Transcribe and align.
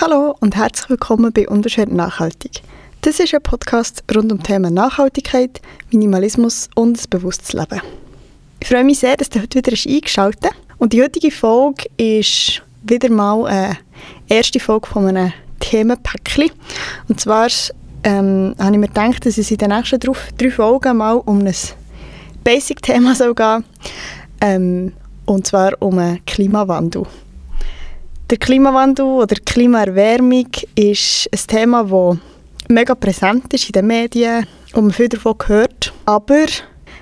Hallo 0.00 0.36
und 0.38 0.54
herzlich 0.54 0.90
willkommen 0.90 1.32
bei 1.32 1.48
Unterschied 1.48 1.90
Nachhaltig. 1.90 2.62
Das 3.00 3.18
ist 3.18 3.34
ein 3.34 3.42
Podcast 3.42 4.04
rund 4.14 4.30
um 4.30 4.40
Themen 4.40 4.72
Nachhaltigkeit, 4.72 5.60
Minimalismus 5.90 6.70
und 6.76 6.96
das 6.96 7.08
bewusstes 7.08 7.52
Leben. 7.52 7.80
Ich 8.60 8.68
freue 8.68 8.84
mich 8.84 9.00
sehr, 9.00 9.16
dass 9.16 9.28
du 9.28 9.42
heute 9.42 9.58
wieder 9.58 9.72
eingeschaltet 9.72 10.44
hast. 10.44 10.54
Und 10.78 10.92
die 10.92 11.02
heutige 11.02 11.32
Folge 11.32 11.86
ist 11.96 12.62
wieder 12.84 13.10
mal 13.10 13.44
eine 13.46 13.78
erste 14.28 14.60
Folge 14.60 14.86
von 14.86 15.08
einem 15.08 15.32
Themenpäckchen. 15.58 16.52
Und 17.08 17.18
zwar 17.18 17.48
ähm, 18.04 18.54
habe 18.56 18.74
ich 18.74 18.78
mir 18.78 18.86
gedacht, 18.86 19.26
dass 19.26 19.36
es 19.36 19.50
in 19.50 19.58
den 19.58 19.70
nächsten 19.70 19.98
drei 19.98 20.50
Folgen 20.52 20.98
mal 20.98 21.16
um 21.16 21.40
ein 21.44 21.54
Basic-Thema 22.44 23.16
soll 23.16 23.34
ähm, 24.42 24.92
und 25.26 25.44
zwar 25.44 25.72
um 25.80 25.96
den 25.96 26.24
Klimawandel. 26.24 27.04
Der 28.30 28.36
Klimawandel 28.36 29.06
oder 29.06 29.36
Klimaerwärmung 29.36 30.48
ist 30.74 31.30
ein 31.32 31.46
Thema, 31.46 31.84
das 31.84 32.18
mega 32.68 32.94
präsent 32.94 33.54
ist 33.54 33.64
in 33.68 33.72
den 33.72 33.86
Medien 33.86 34.46
und 34.74 34.84
man 34.84 34.92
viel 34.92 35.08
davon 35.08 35.38
gehört. 35.38 35.94
Aber 36.04 36.44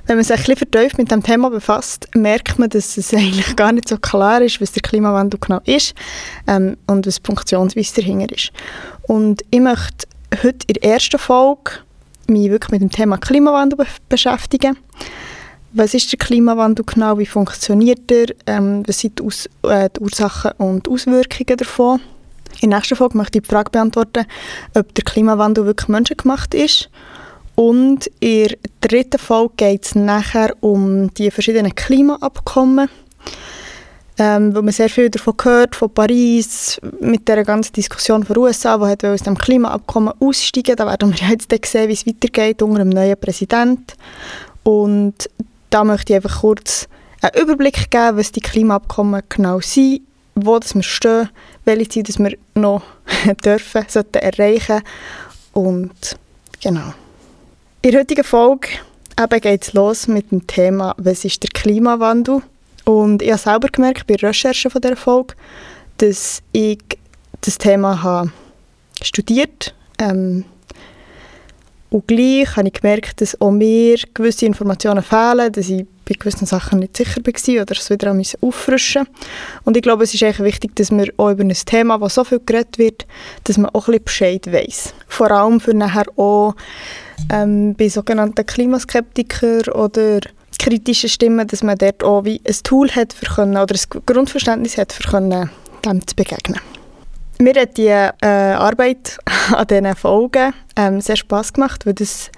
wenn 0.06 0.16
man 0.16 0.24
sich 0.24 0.36
ein 0.36 0.44
bisschen 0.44 0.56
vertieft 0.56 0.98
mit 0.98 1.10
dem 1.10 1.24
Thema 1.24 1.50
befasst, 1.50 2.06
merkt 2.14 2.60
man, 2.60 2.70
dass 2.70 2.96
es 2.96 3.12
eigentlich 3.12 3.56
gar 3.56 3.72
nicht 3.72 3.88
so 3.88 3.98
klar 3.98 4.40
ist, 4.40 4.60
was 4.60 4.70
der 4.70 4.82
Klimawandel 4.82 5.40
genau 5.40 5.60
ist 5.64 5.96
ähm, 6.46 6.76
und 6.86 7.08
was 7.08 7.16
die 7.16 7.26
Funktionsweise 7.26 8.02
dahinter 8.02 8.32
ist. 8.32 8.52
Und 9.08 9.42
ich 9.50 9.60
möchte 9.60 10.06
heute 10.44 10.64
in 10.68 10.74
der 10.74 10.92
ersten 10.92 11.18
Folge 11.18 11.72
mich 12.28 12.50
wirklich 12.50 12.70
mit 12.70 12.82
dem 12.82 12.90
Thema 12.90 13.18
Klimawandel 13.18 13.78
be 13.78 13.86
beschäftigen. 14.08 14.78
Was 15.78 15.92
ist 15.92 16.10
der 16.10 16.18
Klimawandel 16.18 16.86
genau? 16.86 17.18
Wie 17.18 17.26
funktioniert 17.26 18.10
er? 18.10 18.28
Ähm, 18.46 18.82
was 18.86 19.00
sind 19.00 19.18
die, 19.18 19.22
Aus 19.22 19.46
äh, 19.64 19.90
die, 19.94 20.00
Ursachen 20.00 20.52
und 20.52 20.88
Auswirkungen 20.88 21.58
davon? 21.58 22.00
In 22.62 22.70
der 22.70 22.78
nächsten 22.78 22.96
Folge 22.96 23.18
möchte 23.18 23.36
ich 23.36 23.42
die 23.42 23.50
Frage 23.50 23.70
beantworten, 23.72 24.24
ob 24.74 24.94
der 24.94 25.04
Klimawandel 25.04 25.66
wirklich 25.66 25.88
menschengemacht 25.88 26.54
ist. 26.54 26.88
Und 27.56 28.06
in 28.20 28.48
der 28.48 28.56
dritten 28.80 29.18
Folge 29.18 29.52
geht 29.58 29.84
es 29.84 29.94
nachher 29.94 30.54
um 30.60 31.12
die 31.12 31.30
verschiedenen 31.30 31.74
Klimaabkommen. 31.74 32.88
Ähm, 34.18 34.56
wo 34.56 34.62
man 34.62 34.72
sehr 34.72 34.88
viel 34.88 35.10
davon 35.10 35.36
gehört, 35.36 35.76
von 35.76 35.92
Paris, 35.92 36.80
mit 37.00 37.28
der 37.28 37.44
ganzen 37.44 37.74
Diskussion 37.74 38.24
von 38.24 38.38
USA, 38.38 38.78
die 38.78 38.84
hat 38.86 39.04
aus 39.04 39.24
dem 39.24 39.36
Klimaabkommen 39.36 40.14
aussteigen 40.20 40.74
Da 40.74 40.86
werden 40.86 41.12
wir 41.12 41.28
jetzt 41.28 41.52
sehen, 41.66 41.90
wie 41.90 41.92
es 41.92 42.06
weitergeht 42.06 42.62
unter 42.62 42.78
dem 42.78 42.88
neuen 42.88 43.20
Präsidenten. 43.20 43.92
Und 44.62 45.28
da 45.70 45.84
möchte 45.84 46.12
ich 46.12 46.16
einfach 46.16 46.40
kurz 46.40 46.88
einen 47.20 47.42
Überblick 47.42 47.90
geben, 47.90 48.16
was 48.16 48.32
die 48.32 48.40
Klimaabkommen 48.40 49.22
genau 49.28 49.60
sind, 49.60 50.02
wo 50.34 50.58
das 50.58 50.74
wir 50.74 50.82
stehen, 50.82 51.30
welche 51.64 51.88
Ziele 51.88 52.08
wir 52.18 52.38
noch 52.54 52.82
dürfen, 53.44 53.84
sollten 53.88 54.18
erreichen 54.18 54.82
und 55.52 56.16
genau. 56.62 56.94
In 57.82 57.92
der 57.92 58.00
heutigen 58.00 58.24
Folge 58.24 58.68
geht 59.40 59.62
es 59.62 59.72
los 59.72 60.08
mit 60.08 60.30
dem 60.30 60.46
Thema 60.46 60.94
«Was 60.98 61.24
ist 61.24 61.42
der 61.42 61.50
Klimawandel?» 61.50 62.42
Und 62.84 63.22
ich 63.22 63.30
habe 63.30 63.40
selber 63.40 63.68
gemerkt 63.68 64.06
bei 64.06 64.14
der 64.14 64.28
Recherche 64.28 64.70
von 64.70 64.80
dieser 64.80 64.96
Folge, 64.96 65.34
dass 65.98 66.42
ich 66.52 66.78
das 67.40 67.58
Thema 67.58 68.02
habe 68.02 68.30
studiert 69.02 69.74
ähm, 69.98 70.44
und 71.96 72.06
gleich 72.08 72.56
habe 72.56 72.68
ich 72.68 72.74
gemerkt, 72.74 73.22
dass 73.22 73.40
auch 73.40 73.50
mir 73.50 73.96
gewisse 74.12 74.44
Informationen 74.44 75.02
fehlen, 75.02 75.50
dass 75.50 75.70
ich 75.70 75.86
bei 76.06 76.12
gewissen 76.12 76.44
Sachen 76.44 76.80
nicht 76.80 76.94
sicher 76.94 77.22
war 77.24 77.62
oder 77.62 77.72
es 77.72 77.88
wieder 77.88 78.14
auffrischen 78.42 79.06
Und 79.64 79.78
ich 79.78 79.82
glaube, 79.82 80.04
es 80.04 80.12
ist 80.12 80.22
echt 80.22 80.40
wichtig, 80.40 80.76
dass 80.76 80.90
man 80.90 81.08
auch 81.16 81.30
über 81.30 81.42
ein 81.42 81.54
Thema, 81.54 81.96
das 81.96 82.16
so 82.16 82.24
viel 82.24 82.42
geredet 82.44 82.76
wird, 82.76 83.06
dass 83.44 83.56
man 83.56 83.70
auch 83.70 83.88
ein 83.88 83.92
bisschen 83.92 84.04
Bescheid 84.04 84.52
weiss. 84.52 84.92
Vor 85.08 85.30
allem 85.30 85.58
für 85.58 85.72
nachher 85.72 86.04
auch 86.18 86.54
ähm, 87.32 87.74
bei 87.74 87.88
sogenannten 87.88 88.44
Klimaskeptikern 88.44 89.72
oder 89.72 90.20
kritischen 90.58 91.08
Stimmen, 91.08 91.46
dass 91.46 91.62
man 91.62 91.78
dort 91.78 92.04
auch 92.04 92.26
wie 92.26 92.42
ein 92.46 92.56
Tool 92.62 92.90
hat 92.90 93.14
für 93.14 93.24
können, 93.24 93.56
oder 93.56 93.74
ein 93.74 94.02
Grundverständnis 94.04 94.76
hat, 94.76 94.92
für 94.92 95.18
dem 95.82 96.06
zu 96.06 96.14
begegnen. 96.14 96.60
Mir 97.38 97.52
hat 97.60 97.76
die 97.76 97.88
äh, 97.88 98.12
Arbeit 98.22 99.18
an 99.52 99.66
diesen 99.66 99.94
Folgen 99.94 100.54
ähm, 100.74 101.00
sehr 101.00 101.16
Spass 101.16 101.52
gemacht, 101.52 101.84
weil 101.84 101.94
das 101.94 102.30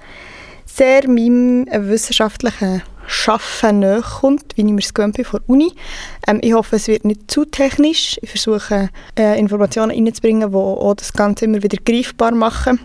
sehr 0.66 1.09
meinem 1.09 1.66
wissenschaftlichen 1.70 2.82
Schaffen 3.06 3.78
näher 3.78 4.03
kommt, 4.03 4.56
wie 4.56 4.62
ich 4.62 4.66
mir 4.66 4.81
es 4.81 4.92
gewöhnt 4.92 5.16
bin 5.16 5.25
von 5.25 5.41
der 5.41 5.48
Uni. 5.48 5.72
Ähm, 6.26 6.41
ich 6.42 6.53
hoffe, 6.53 6.76
es 6.76 6.88
wird 6.88 7.04
nicht 7.04 7.31
zu 7.31 7.44
technisch. 7.44 8.19
Ich 8.22 8.31
versuche, 8.31 8.91
äh, 9.16 9.38
Informationen 9.38 9.92
reinzubringen, 9.92 10.50
die 10.50 10.56
auch 10.56 10.94
das 10.94 11.12
Ganze 11.12 11.44
immer 11.44 11.62
wieder 11.62 11.78
greifbar 11.84 12.32
machen. 12.32 12.80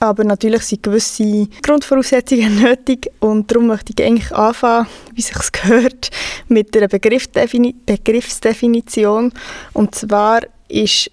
Aber 0.00 0.22
natürlich 0.22 0.64
sind 0.64 0.82
gewisse 0.82 1.48
Grundvoraussetzungen 1.62 2.54
nötig 2.62 3.10
und 3.20 3.50
darum 3.50 3.68
möchte 3.68 3.94
ich 3.96 4.04
eigentlich 4.04 4.30
anfangen, 4.32 4.86
wie 5.14 5.22
sich 5.22 5.52
gehört, 5.52 6.10
mit 6.48 6.76
einer 6.76 6.88
Begriffsdefinition. 6.88 9.32
Und 9.72 9.94
zwar 9.94 10.42
ist 10.68 11.10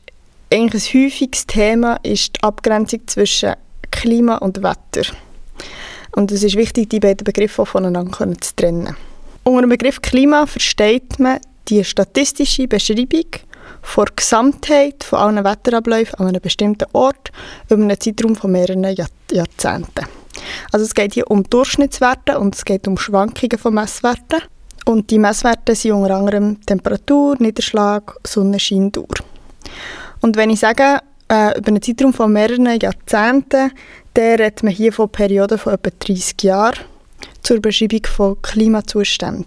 eigentlich 0.51 0.93
ein 0.93 1.05
häufiges 1.05 1.47
Thema 1.47 1.97
ist 2.03 2.35
die 2.35 2.43
Abgrenzung 2.43 3.07
zwischen 3.07 3.53
Klima 3.89 4.37
und 4.37 4.61
Wetter. 4.61 5.11
Und 6.15 6.31
es 6.31 6.43
ist 6.43 6.55
wichtig, 6.55 6.89
die 6.89 6.99
beiden 6.99 7.23
Begriffe 7.23 7.65
voneinander 7.65 8.33
zu 8.41 8.55
trennen. 8.55 8.95
Unter 9.43 9.61
dem 9.61 9.69
Begriff 9.69 10.01
Klima 10.01 10.45
versteht 10.45 11.19
man 11.19 11.39
die 11.67 11.83
statistische 11.83 12.67
Beschreibung 12.67 13.25
von 13.81 14.05
der 14.05 14.15
Gesamtheit 14.15 15.03
von 15.03 15.19
allen 15.19 15.43
Wetterabläufen 15.43 16.19
an 16.19 16.27
einem 16.27 16.41
bestimmten 16.41 16.87
Ort 16.93 17.31
über 17.69 17.81
einen 17.81 17.99
Zeitraum 17.99 18.35
von 18.35 18.51
mehreren 18.51 18.83
Jahr 18.83 19.07
Jahrzehnten. 19.31 20.05
Also 20.71 20.85
es 20.85 20.93
geht 20.93 21.13
hier 21.13 21.29
um 21.31 21.43
Durchschnittswerte 21.43 22.37
und 22.37 22.55
es 22.55 22.65
geht 22.65 22.87
um 22.87 22.97
Schwankungen 22.97 23.57
von 23.57 23.73
Messwerten. 23.73 24.41
Und 24.85 25.09
die 25.09 25.19
Messwerte 25.19 25.75
sind 25.75 25.93
unter 25.93 26.15
anderem 26.15 26.59
Temperatur, 26.65 27.35
Niederschlag, 27.39 28.15
Sonnenschein, 28.25 28.91
Dauer. 28.91 29.30
Und 30.21 30.37
wenn 30.37 30.49
ich 30.49 30.59
sage, 30.59 30.99
äh, 31.29 31.57
über 31.57 31.69
einen 31.69 31.81
Zeitraum 31.81 32.13
von 32.13 32.31
mehreren 32.31 32.79
Jahrzehnten, 32.79 33.71
dann 34.13 34.25
redet 34.25 34.63
man 34.63 34.73
hier 34.73 34.93
von 34.93 35.09
Perioden 35.09 35.57
von 35.57 35.73
etwa 35.73 35.89
30 35.99 36.43
Jahren 36.43 36.79
zur 37.41 37.59
Beschreibung 37.59 38.05
von 38.05 38.41
Klimazuständen. 38.41 39.45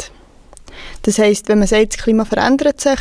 Das 1.02 1.18
heißt, 1.18 1.48
wenn 1.48 1.58
man 1.58 1.68
sagt, 1.68 1.94
das 1.94 2.02
Klima 2.02 2.24
verändert 2.24 2.80
sich, 2.80 2.98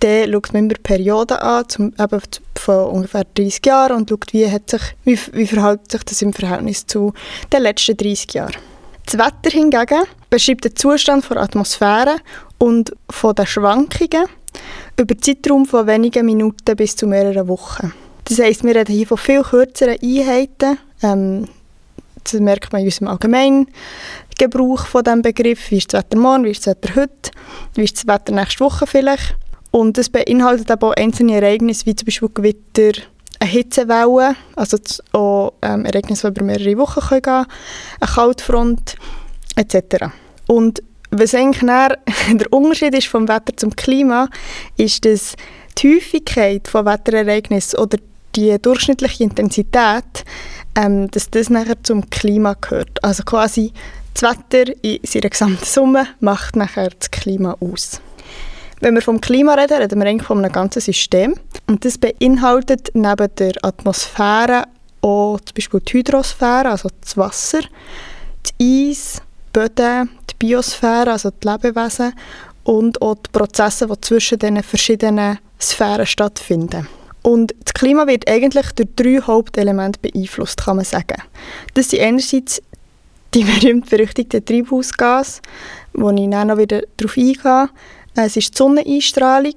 dann 0.00 0.30
schaut 0.30 0.52
man 0.52 0.64
immer 0.64 0.74
Perioden 0.82 1.36
an, 1.38 1.68
zum, 1.68 1.92
eben 1.98 2.20
von 2.56 2.84
ungefähr 2.86 3.24
30 3.34 3.66
Jahren 3.66 3.96
und 3.96 4.10
schaut, 4.10 4.32
wie, 4.32 4.50
hat 4.50 4.70
sich, 4.70 4.82
wie, 5.04 5.18
wie 5.32 5.46
verhält 5.46 5.90
sich 5.90 6.02
das 6.04 6.22
im 6.22 6.32
Verhältnis 6.32 6.86
zu 6.86 7.12
den 7.52 7.62
letzten 7.62 7.96
30 7.96 8.34
Jahren. 8.34 8.56
Das 9.06 9.14
Wetter 9.14 9.50
hingegen 9.50 10.04
beschreibt 10.34 10.64
den 10.64 10.74
Zustand 10.74 11.30
der 11.30 11.36
Atmosphäre 11.36 12.16
und 12.58 12.92
von 13.08 13.36
den 13.36 13.46
Schwankungen 13.46 14.26
über 14.98 15.16
Zeitraum 15.16 15.64
von 15.64 15.86
wenigen 15.86 16.26
Minuten 16.26 16.74
bis 16.74 16.96
zu 16.96 17.06
mehreren 17.06 17.46
Wochen. 17.46 17.92
Das 18.24 18.40
heisst, 18.40 18.64
wir 18.64 18.74
reden 18.74 18.92
hier 18.92 19.06
von 19.06 19.16
viel 19.16 19.42
kürzeren 19.42 19.96
Einheiten. 20.02 20.78
Ähm, 21.04 21.46
das 22.24 22.40
merkt 22.40 22.72
man 22.72 22.80
in 22.80 22.88
unserem 22.88 23.08
allgemeinen 23.08 23.68
Gebrauch 24.36 24.86
von 24.86 25.04
diesem 25.04 25.22
Begriff. 25.22 25.70
Wie 25.70 25.76
ist 25.76 25.94
das 25.94 26.00
Wetter 26.00 26.18
morgen, 26.18 26.44
wie 26.44 26.50
ist 26.50 26.66
das 26.66 26.74
Wetter 26.74 26.96
heute, 26.96 27.30
wie 27.74 27.84
ist 27.84 27.96
das 27.96 28.06
Wetter 28.08 28.32
nächste 28.32 28.64
Woche 28.64 28.88
vielleicht. 28.88 29.36
Und 29.70 29.98
es 29.98 30.10
beinhaltet 30.10 30.68
aber 30.68 30.88
auch 30.88 30.96
einzelne 30.96 31.36
Ereignisse, 31.36 31.86
wie 31.86 31.94
zum 31.94 32.06
Beispiel 32.06 32.30
Gewitter, 32.34 33.00
eine 33.38 33.50
Hitzewelle, 33.50 34.34
also 34.56 34.78
auch 35.12 35.52
ähm, 35.62 35.84
Ereignisse, 35.84 36.32
die 36.32 36.40
über 36.40 36.46
mehrere 36.46 36.76
Wochen 36.78 37.00
gehen 37.08 37.22
können, 37.22 37.46
eine 38.00 38.10
Kaltfront 38.12 38.96
etc. 39.54 40.06
Und 40.54 40.84
was 41.10 41.34
eigentlich 41.34 41.62
der 42.32 42.52
Unterschied 42.52 42.94
ist 42.94 43.08
vom 43.08 43.26
Wetter 43.26 43.56
zum 43.56 43.74
Klima, 43.74 44.28
ist, 44.76 45.04
dass 45.04 45.34
die 45.78 45.96
Häufigkeit 45.96 46.68
von 46.68 46.86
Wetterereignissen 46.86 47.80
oder 47.80 47.98
die 48.36 48.56
durchschnittliche 48.62 49.24
Intensität, 49.24 50.24
ähm, 50.76 51.10
dass 51.10 51.28
das 51.28 51.50
nachher 51.50 51.82
zum 51.82 52.08
Klima 52.08 52.54
gehört. 52.60 53.02
Also 53.02 53.24
quasi 53.24 53.72
das 54.14 54.22
Wetter 54.22 54.72
in 54.82 55.00
seiner 55.02 55.30
gesamten 55.30 55.64
Summe 55.64 56.06
macht 56.20 56.54
nachher 56.54 56.90
das 56.90 57.10
Klima 57.10 57.56
aus. 57.58 58.00
Wenn 58.78 58.94
wir 58.94 59.02
vom 59.02 59.20
Klima 59.20 59.54
reden, 59.54 59.78
reden 59.78 59.98
wir 60.00 60.06
eigentlich 60.06 60.26
von 60.28 60.38
einem 60.38 60.52
ganzen 60.52 60.82
System. 60.82 61.34
Und 61.66 61.84
das 61.84 61.98
beinhaltet 61.98 62.90
neben 62.94 63.34
der 63.38 63.54
Atmosphäre 63.62 64.66
auch 65.00 65.40
zum 65.40 65.54
Beispiel 65.56 65.80
die 65.80 65.92
Hydrosphäre, 65.94 66.70
also 66.70 66.90
das 67.00 67.16
Wasser, 67.16 67.60
das 68.42 68.52
Eis, 68.60 69.20
Böden, 69.54 70.10
die 70.40 70.46
Biosphäre, 70.46 71.12
also 71.12 71.30
die 71.30 71.48
Lebewesen 71.48 72.12
und 72.64 73.00
auch 73.02 73.16
die 73.16 73.30
Prozesse, 73.30 73.86
die 73.86 74.00
zwischen 74.00 74.38
diesen 74.38 74.62
verschiedenen 74.62 75.38
Sphären 75.60 76.06
stattfinden. 76.06 76.88
Und 77.22 77.54
das 77.64 77.72
Klima 77.72 78.06
wird 78.06 78.28
eigentlich 78.28 78.72
durch 78.72 78.88
drei 78.96 79.20
Hauptelemente 79.22 79.98
beeinflusst, 80.00 80.64
kann 80.64 80.76
man 80.76 80.84
sagen. 80.84 81.22
Das 81.72 81.90
sind 81.90 82.02
einerseits 82.02 82.60
die 83.32 83.44
berühmt-berüchtigten 83.60 84.44
Treibhausgase, 84.44 85.40
wo 85.94 86.10
ich 86.10 86.30
dann 86.30 86.48
noch 86.48 86.58
wieder 86.58 86.82
darauf 86.96 87.16
eingehe. 87.16 87.68
Es 88.14 88.36
ist 88.36 88.54
die 88.54 88.58
Sonneneinstrahlung 88.58 89.54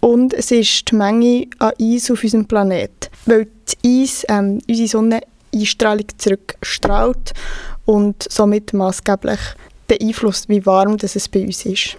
und 0.00 0.34
es 0.34 0.50
ist 0.50 0.90
die 0.90 0.94
Menge 0.94 1.46
an 1.58 1.72
Eis 1.80 2.10
auf 2.10 2.22
unserem 2.22 2.46
Planeten. 2.46 3.08
Weil 3.26 3.46
das 3.64 3.76
Eis 3.84 4.26
ähm, 4.28 4.60
unsere 4.68 4.88
Sonneneinstrahlung 4.88 6.06
zurückstrahlt 6.18 7.32
und 7.86 8.26
somit 8.28 8.72
maßgeblich 8.72 9.40
beeinflusst, 9.86 10.48
wie 10.48 10.64
warm 10.64 10.96
das 10.96 11.16
es 11.16 11.28
bei 11.28 11.42
uns 11.42 11.64
ist. 11.64 11.96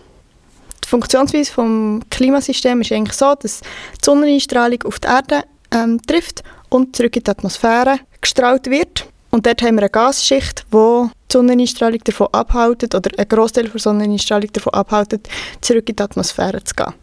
Die 0.84 0.90
Funktionsweise 0.90 1.52
des 1.52 2.10
Klimasystems 2.10 2.88
ist 2.88 2.92
eigentlich 2.92 3.18
so, 3.18 3.34
dass 3.36 3.62
die 3.62 4.06
Sonneneinstrahlung 4.06 4.84
auf 4.84 5.00
die 5.00 5.08
Erde 5.08 5.44
ähm, 5.72 6.00
trifft 6.06 6.44
und 6.70 6.96
zurück 6.96 7.16
in 7.16 7.24
die 7.24 7.32
Atmosphäre 7.32 8.00
gestrahlt 8.22 8.70
wird. 8.70 9.08
Und 9.32 9.46
dort 9.46 9.62
haben 9.64 9.76
wir 9.76 9.82
eine 9.82 9.90
Gasschicht, 9.90 10.66
die 10.72 11.08
die 11.30 11.34
Sonneneinstrahlung 11.34 12.00
davon 12.04 12.28
abhält, 12.32 12.96
oder 12.96 13.10
einen 13.18 13.28
Großteil 13.28 13.68
der 13.68 13.80
Sonneneinstrahlung 13.80 14.52
davon 14.54 14.74
abhält, 14.74 15.28
zurück 15.62 15.90
in 15.90 15.96
die 15.96 16.04
Atmosphäre 16.04 16.64
zu 16.64 16.76
gehen. 16.76 16.94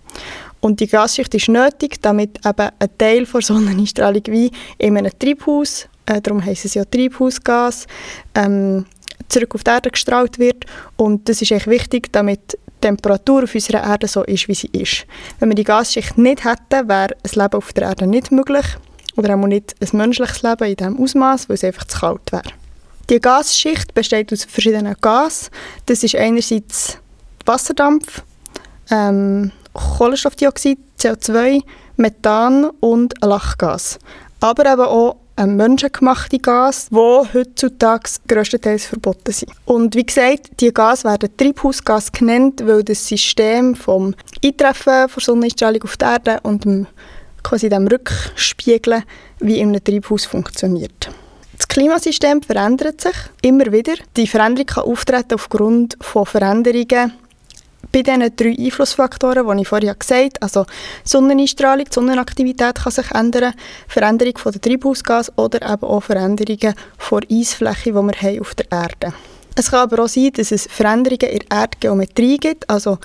Und 0.60 0.78
die 0.78 0.86
Gasschicht 0.86 1.34
ist 1.34 1.48
nötig, 1.48 2.00
damit 2.00 2.38
eben 2.46 2.70
ein 2.78 2.98
Teil 2.98 3.26
der 3.26 3.42
Sonneneinstrahlung 3.42 4.22
wie 4.28 4.50
in 4.78 4.96
einem 4.96 5.12
Treibhaus, 5.18 5.88
äh, 6.06 6.20
darum 6.20 6.44
heisst 6.44 6.64
es 6.64 6.74
ja 6.74 6.84
Treibhausgas, 6.84 7.86
ähm, 8.34 8.86
zurück 9.32 9.54
auf 9.54 9.64
die 9.64 9.70
Erde 9.70 9.90
gestrahlt 9.90 10.38
wird. 10.38 10.64
Und 10.96 11.28
das 11.28 11.42
ist 11.42 11.50
echt 11.50 11.66
wichtig, 11.66 12.12
damit 12.12 12.52
die 12.52 12.80
Temperatur 12.80 13.44
auf 13.44 13.54
unserer 13.54 13.82
Erde 13.84 14.06
so 14.06 14.22
ist, 14.24 14.48
wie 14.48 14.54
sie 14.54 14.70
ist. 14.72 15.06
Wenn 15.38 15.48
wir 15.48 15.54
die 15.54 15.64
Gasschicht 15.64 16.18
nicht 16.18 16.44
hätten, 16.44 16.88
wäre 16.88 17.16
ein 17.22 17.30
Leben 17.32 17.54
auf 17.54 17.72
der 17.72 17.84
Erde 17.84 18.06
nicht 18.06 18.30
möglich. 18.30 18.66
Oder 19.16 19.34
auch 19.34 19.46
nicht 19.46 19.74
ein 19.80 19.96
menschliches 19.96 20.42
Leben 20.42 20.64
in 20.64 20.76
diesem 20.76 21.00
Ausmaß, 21.02 21.48
weil 21.48 21.54
es 21.54 21.64
einfach 21.64 21.84
zu 21.84 21.98
kalt 21.98 22.32
wäre. 22.32 22.42
Die 23.10 23.20
Gasschicht 23.20 23.94
besteht 23.94 24.32
aus 24.32 24.44
verschiedenen 24.44 24.96
Gasen. 25.00 25.48
Das 25.86 26.02
ist 26.02 26.14
einerseits 26.14 26.98
Wasserdampf, 27.44 28.22
ähm, 28.90 29.50
Kohlenstoffdioxid, 29.74 30.78
CO2, 30.98 31.62
Methan 31.96 32.70
und 32.80 33.14
Lachgas. 33.22 33.98
Aber 34.40 34.70
eben 34.70 34.82
auch 34.82 35.16
menschengemachte 35.36 36.38
Gas, 36.38 36.88
die 36.90 36.96
heutzutage 36.96 38.10
grösstenteils 38.28 38.86
verboten 38.86 39.32
sind. 39.32 39.52
Und 39.64 39.94
wie 39.94 40.04
gesagt, 40.04 40.50
die 40.60 40.72
Gas 40.72 41.04
werden 41.04 41.36
Treibhausgas 41.36 42.12
genannt, 42.12 42.62
weil 42.64 42.82
das 42.82 43.06
System 43.06 43.74
vom 43.74 44.14
Eintreffen 44.44 45.08
von 45.08 45.22
Sonneneinstrahlung 45.22 45.82
auf 45.82 45.96
die 45.96 46.04
Erde 46.04 46.40
und 46.42 46.64
dem, 46.64 46.86
quasi 47.42 47.68
dem 47.68 47.86
Rückspiegeln 47.86 49.04
wie 49.40 49.58
in 49.58 49.70
einem 49.70 49.82
Treibhaus 49.82 50.26
funktioniert. 50.26 51.10
Das 51.56 51.68
Klimasystem 51.68 52.42
verändert 52.42 53.00
sich 53.00 53.14
immer 53.42 53.70
wieder. 53.72 53.94
Die 54.16 54.26
Veränderung 54.26 54.66
kann 54.66 54.84
auftreten 54.84 55.34
aufgrund 55.34 55.96
von 56.00 56.26
Veränderungen 56.26 57.12
bei 57.90 58.02
diesen 58.02 58.36
drei 58.36 58.56
Einflussfaktoren, 58.58 59.56
die 59.56 59.62
ich 59.62 59.68
vorhin 59.68 59.94
gesagt 59.98 60.36
habe, 60.36 60.42
also 60.42 60.66
Sonneneinstrahlung, 61.04 61.84
die 61.84 61.92
Sonnenaktivität 61.92 62.76
kann 62.76 62.92
sich 62.92 63.10
ändern, 63.10 63.54
Veränderung 63.88 64.38
von 64.38 64.52
der 64.52 64.60
Treibhausgas 64.60 65.36
oder 65.36 65.62
eben 65.62 65.84
auch 65.84 66.02
Veränderungen 66.02 66.58
der 66.60 67.20
Eisfläche, 67.30 67.90
die 67.90 67.94
wir 67.94 68.22
haben 68.22 68.40
auf 68.40 68.54
der 68.54 68.70
Erde. 68.70 69.14
Es 69.54 69.70
kann 69.70 69.80
aber 69.80 70.04
auch 70.04 70.08
sein, 70.08 70.30
dass 70.32 70.52
es 70.52 70.66
Veränderungen 70.66 71.28
in 71.28 71.38
der 71.40 71.58
Erdgeometrie 71.58 72.38
gibt, 72.38 72.68
also 72.70 72.98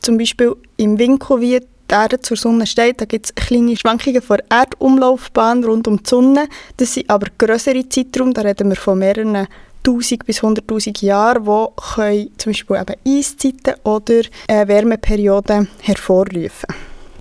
zum 0.00 0.18
Beispiel 0.18 0.56
im 0.76 0.98
Winkel, 0.98 1.40
wie 1.40 1.60
die 1.60 1.94
Erde 1.94 2.20
zur 2.20 2.36
Sonne 2.36 2.66
steht, 2.66 3.00
da 3.00 3.04
gibt 3.04 3.26
es 3.26 3.34
kleine 3.34 3.76
Schwankungen 3.76 4.22
von 4.22 4.38
der 4.38 4.58
Erdumlaufbahn 4.58 5.62
rund 5.64 5.86
um 5.86 5.98
die 5.98 6.08
Sonne. 6.08 6.48
Das 6.76 6.94
sind 6.94 7.08
aber 7.08 7.28
größere 7.38 7.88
Zeiträume, 7.88 8.32
da 8.32 8.42
reden 8.42 8.68
wir 8.70 8.76
von 8.76 8.98
mehreren 8.98 9.46
1000 9.86 10.26
bis 10.26 10.42
100'000 10.42 11.04
Jahren, 11.04 11.44
die 11.44 11.94
können 11.94 12.30
zum 12.38 12.52
Beispiel 12.52 12.76
eben 12.76 13.18
Eiszeiten 13.18 13.80
oder 13.84 14.20
äh, 14.48 14.66
Wärmeperioden 14.66 15.68
hervorrufen. 15.80 16.68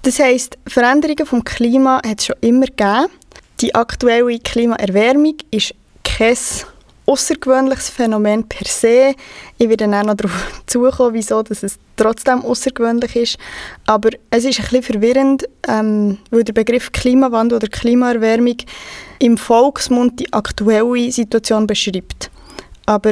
Das 0.02 0.20
heisst, 0.20 0.58
Veränderungen 0.68 1.26
vom 1.26 1.44
Klima 1.44 2.02
hat 2.06 2.20
es 2.20 2.26
schon 2.28 2.36
immer 2.42 2.68
gegeben. 2.68 3.08
Die 3.62 3.74
aktuelle 3.74 4.40
Klimaerwärmung 4.40 5.38
ist 5.52 5.74
kein 6.04 6.38
außergewöhnliches 7.06 7.90
Phänomen 7.90 8.48
per 8.48 8.68
se. 8.68 9.14
Ich 9.58 9.70
werde 9.70 9.88
dann 9.88 9.94
auch 9.94 10.04
noch 10.04 10.16
darauf 10.16 10.64
zukommen, 10.66 11.14
wieso 11.14 11.42
dass 11.44 11.64
es 11.64 11.78
trotzdem 11.96 12.44
außergewöhnlich 12.44 13.16
ist. 13.16 13.38
Aber 13.86 14.10
es 14.30 14.44
ist 14.46 14.60
ein 14.60 14.66
bisschen 14.66 14.84
verwirrend, 14.84 15.48
ähm, 15.68 16.18
weil 16.32 16.44
der 16.44 16.54
Begriff 16.54 16.92
Klimawandel 16.92 17.58
oder 17.58 17.68
Klimaerwärmung 17.68 18.58
im 19.20 19.38
Volksmund 19.38 20.20
die 20.20 20.34
aktuelle 20.34 21.12
Situation 21.12 21.68
beschreibt. 21.68 22.32
Aber 22.86 23.12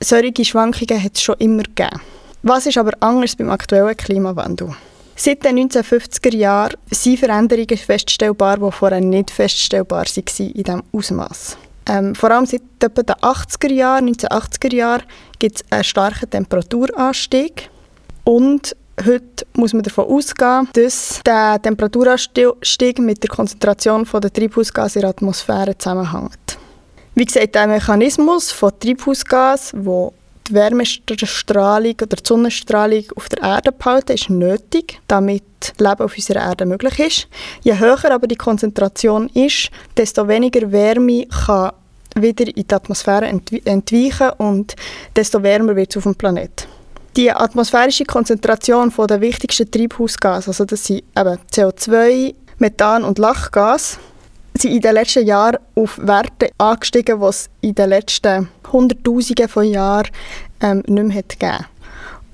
solche 0.00 0.44
Schwankungen 0.44 1.02
hat 1.02 1.14
es 1.14 1.22
schon 1.22 1.36
immer 1.38 1.62
gegeben. 1.62 2.00
Was 2.42 2.66
ist 2.66 2.78
aber 2.78 2.92
anders 3.00 3.36
beim 3.36 3.50
aktuellen 3.50 3.96
Klimawandel? 3.96 4.74
Seit 5.14 5.44
den 5.44 5.58
1950er 5.58 6.34
Jahren 6.34 6.76
sind 6.90 7.18
Veränderungen 7.18 7.76
feststellbar, 7.76 8.56
die 8.56 8.72
vorher 8.72 9.02
nicht 9.02 9.30
feststellbar 9.30 10.06
waren 10.06 10.24
in 10.38 10.62
diesem 10.62 10.82
Ausmaß. 10.92 11.58
Ähm, 11.86 12.14
vor 12.14 12.30
allem 12.30 12.46
seit 12.46 12.62
etwa 12.82 13.02
den 13.02 13.16
80er 13.16 13.72
Jahren, 13.72 14.08
1980er 14.08 14.74
Jahren, 14.74 15.02
gibt 15.38 15.56
es 15.56 15.64
einen 15.70 15.84
starken 15.84 16.30
Temperaturanstieg. 16.30 17.68
Und 18.24 18.74
heute 19.04 19.46
muss 19.54 19.74
man 19.74 19.82
davon 19.82 20.06
ausgehen, 20.06 20.68
dass 20.72 21.20
der 21.26 21.60
Temperaturanstieg 21.60 22.98
mit 22.98 23.22
der 23.22 23.30
Konzentration 23.30 24.06
der 24.10 24.32
Treibhausgase 24.32 25.00
in 25.00 25.02
der 25.02 25.10
Atmosphäre 25.10 25.76
zusammenhängt. 25.76 26.49
Wie 27.14 27.24
gesagt, 27.24 27.54
der 27.54 27.66
Mechanismus 27.66 28.52
von 28.52 28.72
Treibhausgas, 28.78 29.72
wo 29.74 30.12
die 30.48 30.54
Wärmestrahlung 30.54 31.94
oder 32.00 32.16
die 32.16 32.26
Sonnenstrahlung 32.26 33.04
auf 33.16 33.28
der 33.28 33.42
Erde 33.42 33.72
behalten, 33.72 34.12
ist 34.12 34.30
nötig, 34.30 35.00
damit 35.08 35.42
Leben 35.78 36.00
auf 36.00 36.14
unserer 36.14 36.42
Erde 36.42 36.66
möglich 36.66 36.98
ist. 36.98 37.28
Je 37.62 37.78
höher 37.78 38.10
aber 38.10 38.26
die 38.26 38.36
Konzentration 38.36 39.28
ist, 39.34 39.70
desto 39.96 40.26
weniger 40.28 40.70
Wärme 40.70 41.26
kann 41.26 41.72
wieder 42.16 42.46
in 42.46 42.66
die 42.66 42.74
Atmosphäre 42.74 43.26
entweichen 43.26 44.30
und 44.38 44.74
desto 45.14 45.42
wärmer 45.42 45.76
wird 45.76 45.90
es 45.90 45.96
auf 45.98 46.04
dem 46.04 46.14
Planeten. 46.14 46.66
Die 47.16 47.30
atmosphärische 47.30 48.04
Konzentration 48.04 48.92
der 49.08 49.20
wichtigsten 49.20 49.70
Treibhausgase, 49.70 50.48
also 50.48 50.64
das 50.64 50.84
sind 50.84 51.02
eben 51.16 51.38
CO2, 51.52 52.34
Methan 52.58 53.04
und 53.04 53.18
Lachgas, 53.18 53.98
sind 54.60 54.74
in 54.74 54.80
den 54.80 54.94
letzten 54.94 55.26
Jahren 55.26 55.58
auf 55.74 55.98
Werte 55.98 56.50
angestiegen, 56.58 57.20
die 57.20 57.26
es 57.26 57.50
in 57.60 57.74
den 57.74 57.88
letzten 57.88 58.48
Hunderttausenden 58.72 59.48
von 59.48 59.64
Jahren 59.64 60.08
ähm, 60.60 60.82
nicht 60.86 61.38
mehr 61.38 61.48
hat 61.50 61.66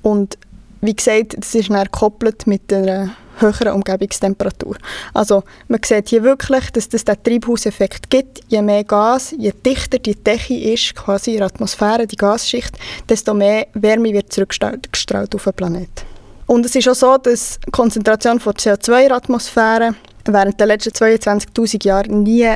Und 0.01 0.37
wie 0.81 0.95
gesagt, 0.95 1.35
das 1.37 1.55
ist 1.55 1.69
dann 1.69 1.83
gekoppelt 1.83 2.45
mit 2.45 2.71
einer 2.71 3.15
höheren 3.39 3.73
Umgebungstemperatur. 3.73 4.77
Also 5.13 5.43
man 5.67 5.79
sieht 5.83 6.09
hier 6.09 6.23
wirklich, 6.23 6.71
dass 6.71 6.89
es 6.91 7.05
den 7.05 7.21
Treibhauseffekt 7.21 8.09
gibt. 8.09 8.41
Je 8.47 8.61
mehr 8.61 8.83
Gas, 8.83 9.33
je 9.37 9.51
dichter 9.51 9.99
die 9.99 10.15
Decke 10.15 10.57
ist, 10.57 10.95
quasi 10.95 11.31
in 11.31 11.37
der 11.37 11.47
Atmosphäre, 11.47 12.07
die 12.07 12.15
Gasschicht, 12.15 12.77
desto 13.07 13.33
mehr 13.33 13.67
Wärme 13.73 14.13
wird 14.13 14.33
zurückgestrahlt 14.33 15.35
auf 15.35 15.43
den 15.43 15.53
Planeten. 15.53 16.05
Und 16.47 16.65
es 16.65 16.75
ist 16.75 16.87
auch 16.87 16.95
so, 16.95 17.17
dass 17.17 17.59
die 17.65 17.71
Konzentration 17.71 18.39
von 18.39 18.53
CO2 18.53 19.01
in 19.01 19.07
der 19.09 19.17
Atmosphäre 19.17 19.95
während 20.33 20.59
der 20.59 20.67
letzten 20.67 20.91
22'000 20.91 21.85
Jahre 21.85 22.11
nie 22.11 22.55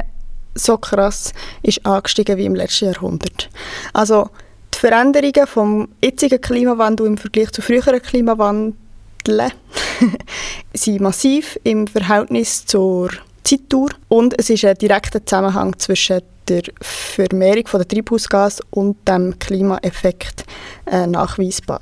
so 0.56 0.78
krass 0.78 1.34
ist 1.64 1.86
angestiegen 1.86 2.38
wie 2.38 2.46
im 2.46 2.56
letzten 2.56 2.86
Jahrhundert. 2.86 3.50
Also 3.94 4.30
die 4.74 4.80
Veränderungen 4.80 5.48
vom 5.48 5.90
jetzigen 6.04 6.42
Klimawandel 6.42 7.08
im 7.08 7.18
Vergleich 7.18 7.52
zu 7.52 7.62
früheren 7.62 8.02
Klimawandeln 8.02 8.74
sind 10.74 11.02
massiv 11.02 11.58
im 11.64 11.88
Verhältnis 11.88 12.66
zur 12.66 13.12
Zeitdauer 13.44 13.90
und 14.08 14.38
es 14.40 14.50
ist 14.50 14.66
ein 14.66 14.76
direkter 14.76 15.26
Zusammenhang 15.26 15.78
zwischen 15.80 16.22
der 16.48 16.64
Vermehrung 16.82 17.64
der 17.72 17.88
Treibhausgas 17.88 18.62
und 18.72 19.08
dem 19.08 19.38
Klimaeffekt 19.40 20.46
äh, 20.86 21.08
nachweisbar. 21.08 21.80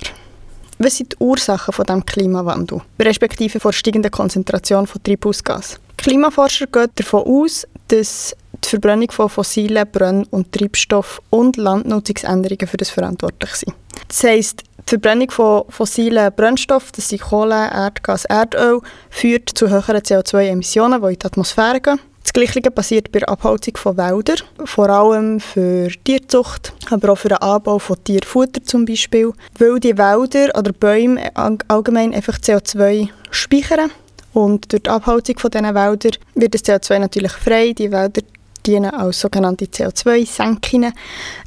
Was 0.82 0.96
sind 0.96 1.12
die 1.12 1.16
Ursachen 1.18 1.74
von 1.74 1.84
dem 1.84 2.06
Klimawandel, 2.06 2.80
respektive 2.98 3.60
von 3.60 3.70
steigender 3.70 4.08
Konzentration 4.08 4.86
von 4.86 5.02
Treibhausgas? 5.02 5.78
Klimaforscher 5.98 6.68
gehen 6.68 6.88
davon 6.94 7.24
aus, 7.26 7.66
dass 7.88 8.34
die 8.64 8.66
Verbrennung 8.66 9.10
von 9.10 9.28
fossilen 9.28 9.86
Brenn- 9.92 10.24
und 10.30 10.52
Treibstoff 10.52 11.20
und 11.28 11.58
Landnutzungsänderungen 11.58 12.66
für 12.66 12.78
das 12.78 12.88
verantwortlich 12.88 13.50
sind. 13.56 13.74
Das 14.08 14.24
heisst, 14.24 14.62
die 14.78 14.88
Verbrennung 14.88 15.30
von 15.30 15.64
fossilen 15.68 16.32
Brennstoffen, 16.34 16.92
das 16.96 17.10
sind 17.10 17.20
Kohle, 17.20 17.70
Erdgas, 17.70 18.24
Erdöl, 18.24 18.80
führt 19.10 19.50
zu 19.50 19.68
höheren 19.68 20.00
CO2-Emissionen, 20.00 21.02
die 21.02 21.08
in 21.08 21.18
die 21.18 21.26
Atmosphäre 21.26 21.82
gehen. 21.82 22.00
Das 22.32 22.44
Gleiche 22.44 22.70
passiert 22.70 23.10
bei 23.10 23.18
der 23.18 23.28
Abholzung 23.28 23.76
von 23.76 23.96
Wäldern, 23.96 24.36
vor 24.64 24.88
allem 24.88 25.40
für 25.40 25.88
Tierzucht, 26.04 26.72
aber 26.88 27.10
auch 27.10 27.18
für 27.18 27.28
den 27.28 27.38
Anbau 27.38 27.80
von 27.80 27.96
Tierfutter 28.04 28.62
zum 28.62 28.84
Beispiel, 28.84 29.32
weil 29.58 29.80
die 29.80 29.98
Wälder 29.98 30.56
oder 30.56 30.72
Bäume 30.72 31.28
allgemein 31.34 32.14
einfach 32.14 32.38
CO2 32.38 33.08
speichern 33.32 33.90
und 34.32 34.70
durch 34.70 34.84
die 34.84 34.90
Abholzung 34.90 35.40
von 35.40 35.50
diesen 35.50 35.74
Wäldern 35.74 36.12
wird 36.36 36.54
das 36.54 36.64
CO2 36.64 37.00
natürlich 37.00 37.32
frei. 37.32 37.72
Die 37.72 37.90
Wälder 37.90 38.22
dienen 38.64 38.94
als 38.94 39.18
sogenannte 39.18 39.64
CO2-Senken, 39.64 40.92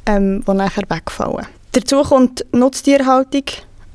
ähm, 0.04 0.44
die 0.46 0.52
nachher 0.52 0.84
wegfallen. 0.90 1.46
Dazu 1.72 2.02
kommt 2.02 2.44
Nutztierhaltung. 2.52 3.44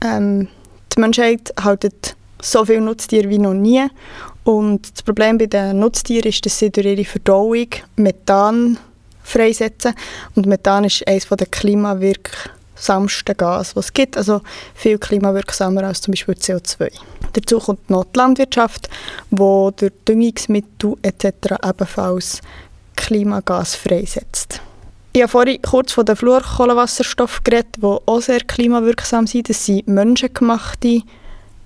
Ähm, 0.03 0.48
die 0.96 1.00
Menschheit 1.00 1.53
haltet 1.63 2.15
so 2.41 2.65
viele 2.65 2.81
Nutztiere 2.81 3.29
wie 3.29 3.38
noch 3.38 3.53
nie 3.53 3.86
Und 4.43 4.91
das 4.91 5.03
Problem 5.03 5.38
bei 5.38 5.46
den 5.46 5.79
Nutztieren 5.79 6.29
ist, 6.29 6.46
dass 6.46 6.60
sie 6.60 6.72
durch 6.72 6.86
ihre 6.86 7.05
Verdauung 7.05 7.67
Methan 7.96 8.77
freisetzen. 9.24 9.93
Und 10.36 10.46
Methan 10.46 10.86
ist 10.86 11.08
eines 11.08 11.27
der 11.27 11.48
klimawirksamsten 11.48 13.38
Gase, 13.38 13.74
die 13.74 13.79
es 13.79 13.93
gibt. 13.93 14.17
Also 14.17 14.41
viel 14.74 14.98
klimawirksamer 14.98 15.84
als 15.84 16.01
zum 16.01 16.13
Beispiel 16.13 16.36
CO2. 16.36 16.91
Dazu 17.34 17.60
kommt 17.60 17.89
noch 17.89 18.05
die 18.05 18.17
Landwirtschaft, 18.17 18.89
die 19.29 19.38
durch 19.38 19.91
Düngungsmittel 20.08 20.96
etc. 21.03 21.55
ebenfalls 21.63 22.41
Klimagas 22.96 23.75
freisetzt. 23.75 24.62
Ich 25.13 25.22
habe 25.22 25.31
vorhin 25.31 25.62
kurz 25.62 25.91
von 25.91 26.05
den 26.05 26.15
Fluorkohlenwasserstoffen 26.15 27.43
geredet, 27.43 27.77
die 27.77 27.84
auch 27.84 28.22
sehr 28.22 28.41
klimawirksam 28.41 29.25
sind. 29.25 29.50
Das 29.50 29.65
sind 29.65 29.88
menschengemachte 29.88 31.01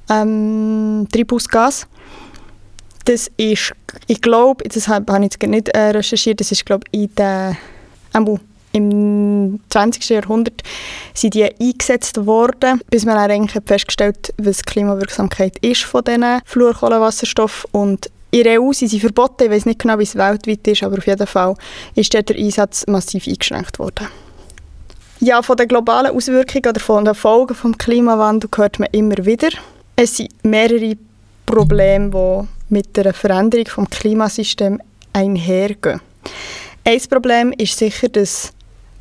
ähm, 0.10 1.08
Treibhausgase. 1.12 1.86
Das 3.06 3.30
ist, 3.38 3.74
ich 4.08 4.22
glaube, 4.22 4.68
das 4.68 4.88
habe 4.88 5.14
ich 5.18 5.24
jetzt 5.24 5.44
nicht 5.44 5.70
äh, 5.70 5.90
recherchiert, 5.90 6.40
das 6.40 6.52
ist, 6.52 6.66
glaube 6.66 6.86
ich, 6.92 7.02
in 7.02 7.16
der, 7.16 7.58
äh, 8.14 8.38
im 8.74 9.60
20. 9.70 10.10
Jahrhundert 10.10 10.64
sind 11.14 11.36
die 11.36 11.44
eingesetzt 11.44 12.26
worden, 12.26 12.82
bis 12.90 13.06
man 13.06 13.18
eigentlich 13.18 13.62
festgestellt 13.66 14.30
hat, 14.30 14.46
was 14.46 14.58
die 14.58 14.64
Klimawirksamkeit 14.64 15.58
ist 15.60 15.84
von 15.84 16.04
diesen 16.04 16.42
Fluorkohlenwasserstoffen 16.46 17.70
und 17.72 18.10
in 18.32 18.44
der 18.44 18.60
EU 18.60 18.74
sind 18.74 18.88
sie 18.88 19.00
verboten, 19.00 19.44
ich 19.44 19.52
weiß 19.52 19.68
nicht 19.68 19.80
genau, 19.80 20.00
wie 20.00 20.04
es 20.04 20.16
weltweit 20.16 20.68
ist, 20.68 20.82
aber 20.82 20.98
auf 20.98 21.06
jeden 21.06 21.28
Fall 21.28 21.54
ist 21.94 22.14
der 22.14 22.24
Einsatz 22.36 22.84
massiv 22.88 23.28
eingeschränkt 23.28 23.78
worden. 23.78 24.08
Ja, 25.20 25.44
von 25.44 25.56
den 25.56 25.68
globalen 25.68 26.16
Auswirkungen 26.16 26.66
oder 26.68 26.80
von 26.80 27.06
den 27.06 27.14
Folgen 27.14 27.56
des 27.56 27.78
Klimawandels 27.78 28.52
hört 28.58 28.80
man 28.80 28.90
immer 28.92 29.24
wieder. 29.24 29.50
Es 29.96 30.18
sind 30.18 30.32
mehrere 30.44 30.98
Probleme, 31.46 32.10
die 32.10 32.48
mit 32.70 32.96
der 32.98 33.14
Veränderung 33.14 33.86
des 33.86 34.00
Klimasystems 34.00 34.80
einhergehen. 35.14 36.02
Ein 36.84 37.02
Problem 37.10 37.54
ist 37.58 37.78
sicher, 37.78 38.10
dass 38.10 38.52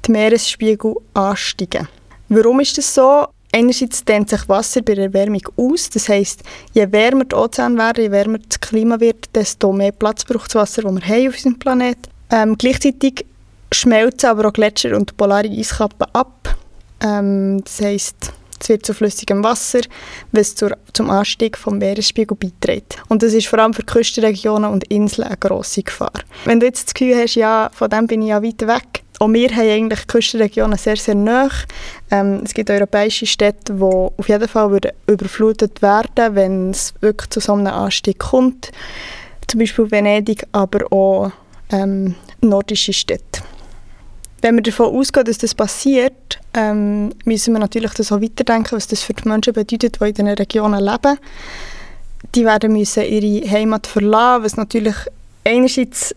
die 0.06 0.12
Meeresspiegel 0.12 0.94
ansteigen. 1.14 1.88
Warum 2.28 2.60
ist 2.60 2.78
das 2.78 2.94
so? 2.94 3.26
Einerseits 3.54 4.04
dehnt 4.04 4.30
sich 4.30 4.48
Wasser 4.48 4.80
bei 4.80 4.94
der 4.94 5.04
Erwärmung 5.04 5.42
aus. 5.56 5.90
Das 5.90 6.08
heisst, 6.08 6.42
je 6.72 6.90
wärmer 6.90 7.24
die 7.24 7.34
Ozeane 7.34 7.76
werden, 7.76 8.04
je 8.04 8.10
wärmer 8.10 8.38
das 8.38 8.58
Klima 8.60 8.98
wird, 8.98 9.28
desto 9.34 9.72
mehr 9.72 9.92
Platz 9.92 10.24
braucht 10.24 10.46
das 10.46 10.54
Wasser, 10.54 10.82
das 10.82 10.94
wir 10.94 11.02
haben 11.02 11.28
auf 11.28 11.34
unserem 11.34 11.58
Planeten. 11.58 12.10
Ähm, 12.30 12.56
gleichzeitig 12.56 13.26
schmelzen 13.70 14.30
aber 14.30 14.48
auch 14.48 14.52
Gletscher 14.54 14.96
und 14.96 15.16
polare 15.18 15.48
Eiskappen 15.48 16.06
ab. 16.14 16.56
Ähm, 17.02 17.62
das 17.62 17.80
heisst, 17.82 18.32
es 18.62 18.68
wird 18.68 18.86
zu 18.86 18.94
flüssigem 18.94 19.42
Wasser, 19.42 19.80
was 20.32 20.54
zur, 20.54 20.76
zum 20.92 21.10
Anstieg 21.10 21.58
vom 21.58 21.78
Meeresspiegel 21.78 22.36
beiträgt. 22.36 22.96
Und 23.08 23.22
das 23.22 23.32
ist 23.32 23.46
vor 23.46 23.58
allem 23.58 23.74
für 23.74 23.82
Küstenregionen 23.82 24.70
und 24.70 24.84
Inseln 24.84 25.28
eine 25.28 25.36
grosse 25.36 25.82
Gefahr. 25.82 26.12
Wenn 26.44 26.60
du 26.60 26.66
jetzt 26.66 26.86
das 26.86 26.94
Gefühl 26.94 27.16
hast, 27.16 27.34
ja, 27.34 27.70
von 27.72 27.90
dem 27.90 28.06
bin 28.06 28.22
ich 28.22 28.28
ja 28.28 28.42
weit 28.42 28.66
weg, 28.66 29.02
auch 29.18 29.28
wir 29.28 29.50
haben 29.50 29.68
eigentlich 29.68 30.06
Küstenregionen 30.08 30.76
sehr, 30.76 30.96
sehr 30.96 31.14
nah. 31.14 31.48
Ähm, 32.10 32.40
es 32.44 32.54
gibt 32.54 32.70
europäische 32.70 33.26
Städte, 33.26 33.74
die 33.74 33.82
auf 33.82 34.28
jeden 34.28 34.48
Fall 34.48 34.80
überflutet 35.06 35.80
werden, 35.80 36.34
wenn 36.34 36.70
es 36.70 36.92
wirklich 37.00 37.30
zu 37.30 37.38
so 37.38 37.52
einem 37.52 37.68
Anstieg 37.68 38.18
kommt. 38.18 38.72
Zum 39.46 39.60
Beispiel 39.60 39.90
Venedig, 39.90 40.44
aber 40.50 40.92
auch 40.92 41.30
ähm, 41.70 42.16
nordische 42.40 42.92
Städte. 42.92 43.42
Wenn 44.40 44.56
wir 44.56 44.62
davon 44.62 44.86
ausgehen, 44.86 45.24
dass 45.24 45.38
das 45.38 45.54
passiert, 45.54 46.14
ähm, 46.54 47.12
müssen 47.24 47.54
wir 47.54 47.60
natürlich 47.60 47.92
das 47.94 48.12
auch 48.12 48.20
weiterdenken, 48.20 48.76
was 48.76 48.86
das 48.86 49.02
für 49.02 49.14
die 49.14 49.28
Menschen 49.28 49.52
bedeutet, 49.52 50.00
die 50.00 50.04
in 50.04 50.14
diesen 50.14 50.28
Regionen 50.28 50.84
leben. 50.84 51.18
Die 52.34 52.44
werden 52.44 52.72
müssen 52.72 53.04
ihre 53.04 53.50
Heimat 53.50 53.86
verlassen, 53.86 54.44
was 54.44 54.56
natürlich 54.56 54.96
einerseits 55.44 56.14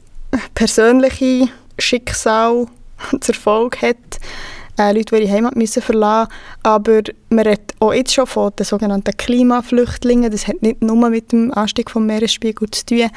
persönliche 0.53 1.49
Schicksal 1.79 2.67
zur 3.21 3.35
Folge 3.35 3.81
hat, 3.81 4.19
äh, 4.77 4.91
Leute, 4.91 5.15
die 5.15 5.23
ihre 5.23 5.31
Heimat 5.31 5.55
müssen 5.55 5.81
verlassen 5.81 6.31
Aber 6.63 7.01
man 7.29 7.45
redet 7.45 7.73
auch 7.79 7.93
jetzt 7.93 8.13
schon 8.13 8.27
von 8.27 8.51
den 8.57 8.65
sogenannten 8.65 9.15
Klimaflüchtlingen. 9.15 10.31
Das 10.31 10.47
hat 10.47 10.61
nicht 10.61 10.81
nur 10.81 11.09
mit 11.09 11.31
dem 11.31 11.53
Anstieg 11.53 11.87
des 11.87 11.95
Meeresspiegels 11.95 12.79
zu 12.79 12.85
tun, 12.87 13.09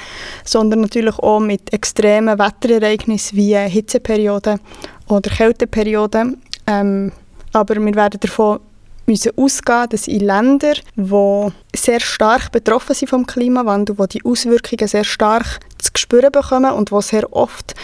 sondern 0.45 0.83
natürlich 0.83 1.19
auch 1.19 1.41
mit 1.41 1.73
extremen 1.73 2.39
Wetterereignissen 2.39 3.37
wie 3.37 3.57
Hitzeperioden 3.57 4.61
oder 5.09 5.31
Kälteperioden. 5.31 6.41
Ähm, 6.69 7.13
aber 7.53 7.77
wir 7.77 7.95
werden 7.95 8.21
davon 8.21 8.61
müssen 9.07 9.33
ausgehen, 9.37 9.89
dass 9.89 10.07
in 10.07 10.21
Ländern, 10.21 10.77
die 10.95 11.53
sehr 11.75 11.99
stark 11.99 12.53
betroffen 12.53 12.95
sind 12.95 13.09
vom 13.09 13.27
Klimawandel, 13.27 13.99
wo 13.99 14.07
die 14.07 14.23
Auswirkungen 14.23 14.87
sehr 14.87 15.05
stark 15.05 15.61
zu 15.79 15.91
spüren 15.97 16.31
bekommen 16.31 16.73
und 16.73 16.93
wo 16.93 17.01
sehr 17.01 17.33
oft 17.33 17.75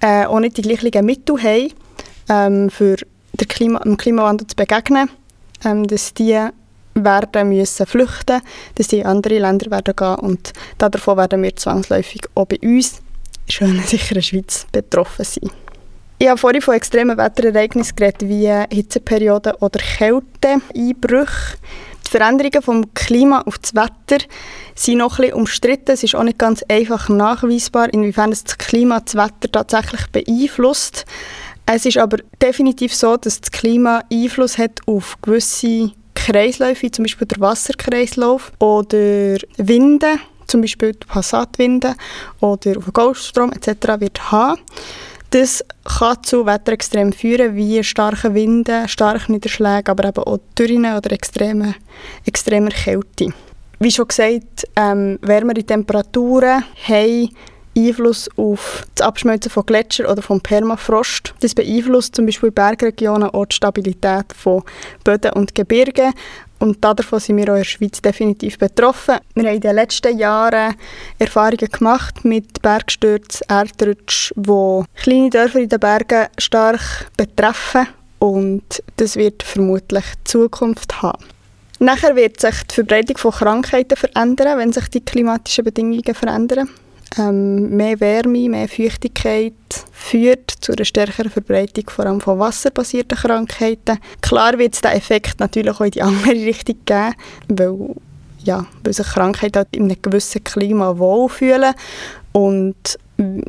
äh, 0.00 0.26
auch 0.26 0.40
nicht 0.40 0.56
die 0.56 0.62
gleichen 0.62 1.06
Mittel 1.06 1.40
haben, 1.40 1.72
ähm, 2.28 2.70
für 2.70 2.96
den 3.32 3.48
Klima 3.48 3.78
dem 3.80 3.96
Klimawandel 3.96 4.48
zu 4.48 4.56
begegnen, 4.56 5.08
ähm, 5.64 5.86
dass 5.86 6.12
die 6.12 6.48
werden 6.94 7.48
müssen 7.48 7.86
flüchten, 7.86 8.40
dass 8.74 8.88
die 8.88 8.98
in 8.98 9.06
andere 9.06 9.38
Länder 9.38 9.70
werden 9.70 9.94
gehen 9.94 10.14
und 10.16 10.52
davon 10.78 11.16
werden 11.16 11.42
wir 11.42 11.54
zwangsläufig 11.54 12.22
auch 12.34 12.46
bei 12.46 12.58
uns, 12.62 13.00
schön 13.48 13.80
sicher 13.82 14.10
in 14.10 14.14
der 14.14 14.22
Schweiz, 14.22 14.66
betroffen 14.72 15.24
sein. 15.24 15.50
Ich 16.20 16.26
habe 16.26 16.36
vorhin 16.36 16.60
von 16.60 16.74
extremen 16.74 17.16
Wetterereignissen 17.16 17.94
geredet, 17.94 18.28
wie 18.28 18.52
Hitzeperioden 18.74 19.52
oder 19.60 19.78
Kälteeinbrüche. 19.78 21.58
Die 22.04 22.10
Veränderungen 22.10 22.60
vom 22.60 22.92
Klima 22.92 23.42
auf 23.42 23.58
das 23.58 23.76
Wetter 23.76 24.24
sind 24.74 24.98
noch 24.98 25.18
bisschen 25.18 25.34
umstritten. 25.34 25.92
Es 25.92 26.02
ist 26.02 26.16
auch 26.16 26.24
nicht 26.24 26.38
ganz 26.38 26.64
einfach 26.68 27.08
nachweisbar, 27.08 27.92
inwiefern 27.92 28.30
das 28.30 28.58
Klima 28.58 28.98
das 28.98 29.14
Wetter 29.14 29.52
tatsächlich 29.52 30.08
beeinflusst. 30.08 31.06
Es 31.66 31.86
ist 31.86 31.98
aber 31.98 32.16
definitiv 32.42 32.94
so, 32.94 33.16
dass 33.16 33.40
das 33.40 33.52
Klima 33.52 34.02
Einfluss 34.12 34.58
hat 34.58 34.80
auf 34.86 35.18
gewisse 35.22 35.92
Kreisläufe, 36.14 36.82
wie 36.82 36.90
zum 36.90 37.04
Beispiel 37.04 37.28
der 37.28 37.38
Wasserkreislauf 37.38 38.50
oder 38.58 39.36
Winde, 39.56 40.16
zum 40.48 40.62
Beispiel 40.62 40.94
die 40.94 41.06
Passatwinde 41.06 41.94
oder 42.40 42.76
auf 42.76 42.84
den 42.84 42.92
Golfstrom 42.92 43.52
etc. 43.52 44.00
wird 44.00 44.32
haben. 44.32 44.58
Das 45.30 45.62
kann 45.84 46.22
zu 46.22 46.46
Wetterextremen 46.46 47.12
führen, 47.12 47.54
wie 47.54 47.84
starke 47.84 48.32
Winde, 48.32 48.88
starke 48.88 49.30
Niederschläge, 49.30 49.90
aber 49.90 50.08
eben 50.08 50.22
auch 50.24 50.38
Dürren 50.58 50.86
oder 50.96 51.12
extreme, 51.12 51.74
extremer 52.24 52.70
Kälte. 52.70 53.28
Wie 53.78 53.90
schon 53.90 54.08
gesagt, 54.08 54.66
ähm, 54.74 55.18
wärmere 55.20 55.62
Temperaturen 55.62 56.64
haben 56.86 57.28
Einfluss 57.76 58.28
auf 58.36 58.84
das 58.94 59.06
Abschmelzen 59.06 59.50
von 59.50 59.64
Gletschern 59.64 60.06
oder 60.06 60.22
vom 60.22 60.40
Permafrost. 60.40 61.34
Das 61.40 61.54
beeinflusst 61.54 62.16
zum 62.16 62.26
Beispiel 62.26 62.48
in 62.48 62.54
Bergregionen 62.54 63.30
auch 63.30 63.46
die 63.46 63.54
Stabilität 63.54 64.32
von 64.34 64.62
Böden 65.04 65.32
und 65.34 65.54
Gebirgen 65.54 66.12
und 66.58 66.84
davon 66.84 67.20
sind 67.20 67.36
wir 67.36 67.44
auch 67.44 67.56
in 67.56 67.62
der 67.62 67.64
Schweiz 67.64 68.02
definitiv 68.02 68.58
betroffen. 68.58 69.16
Wir 69.34 69.44
haben 69.44 69.54
in 69.54 69.60
den 69.60 69.74
letzten 69.74 70.18
Jahren 70.18 70.74
Erfahrungen 71.18 71.68
gemacht 71.70 72.24
mit 72.24 72.60
Bergstürzen, 72.62 73.46
Erdrutsch, 73.48 74.32
die 74.34 74.84
kleine 74.96 75.30
Dörfer 75.30 75.60
in 75.60 75.68
den 75.68 75.80
Bergen 75.80 76.26
stark 76.38 77.10
betreffen 77.16 77.86
und 78.18 78.82
das 78.96 79.16
wird 79.16 79.42
vermutlich 79.42 80.04
Zukunft 80.24 81.02
haben. 81.02 81.24
Nachher 81.80 82.16
wird 82.16 82.40
sich 82.40 82.64
die 82.64 82.74
Verbreitung 82.74 83.18
von 83.18 83.30
Krankheiten 83.30 83.96
verändern, 83.96 84.58
wenn 84.58 84.72
sich 84.72 84.88
die 84.88 85.04
klimatischen 85.04 85.64
Bedingungen 85.64 86.14
verändern. 86.14 86.68
Ähm, 87.16 87.70
mehr 87.70 87.98
Wärme, 88.00 88.48
mehr 88.48 88.68
Feuchtigkeit 88.68 89.54
führt 89.92 90.50
zu 90.60 90.72
einer 90.72 90.84
stärkeren 90.84 91.30
Verbreitung 91.30 91.88
vor 91.88 92.04
allem 92.04 92.20
von 92.20 92.38
wasserbasierten 92.38 93.16
Krankheiten. 93.16 93.98
Klar 94.20 94.58
wird 94.58 94.74
es 94.74 94.82
diesen 94.82 94.96
Effekt 94.96 95.40
natürlich 95.40 95.74
auch 95.74 95.80
in 95.80 95.90
die 95.90 96.02
andere 96.02 96.32
Richtung 96.32 96.76
geben, 96.84 97.14
weil, 97.48 97.94
ja, 98.44 98.66
weil 98.84 98.92
sich 98.92 99.06
Krankheiten 99.06 99.56
halt 99.56 99.68
in 99.74 99.84
einem 99.84 100.02
gewissen 100.02 100.44
Klima 100.44 100.98
wohlfühlen 100.98 101.74
und 102.32 102.98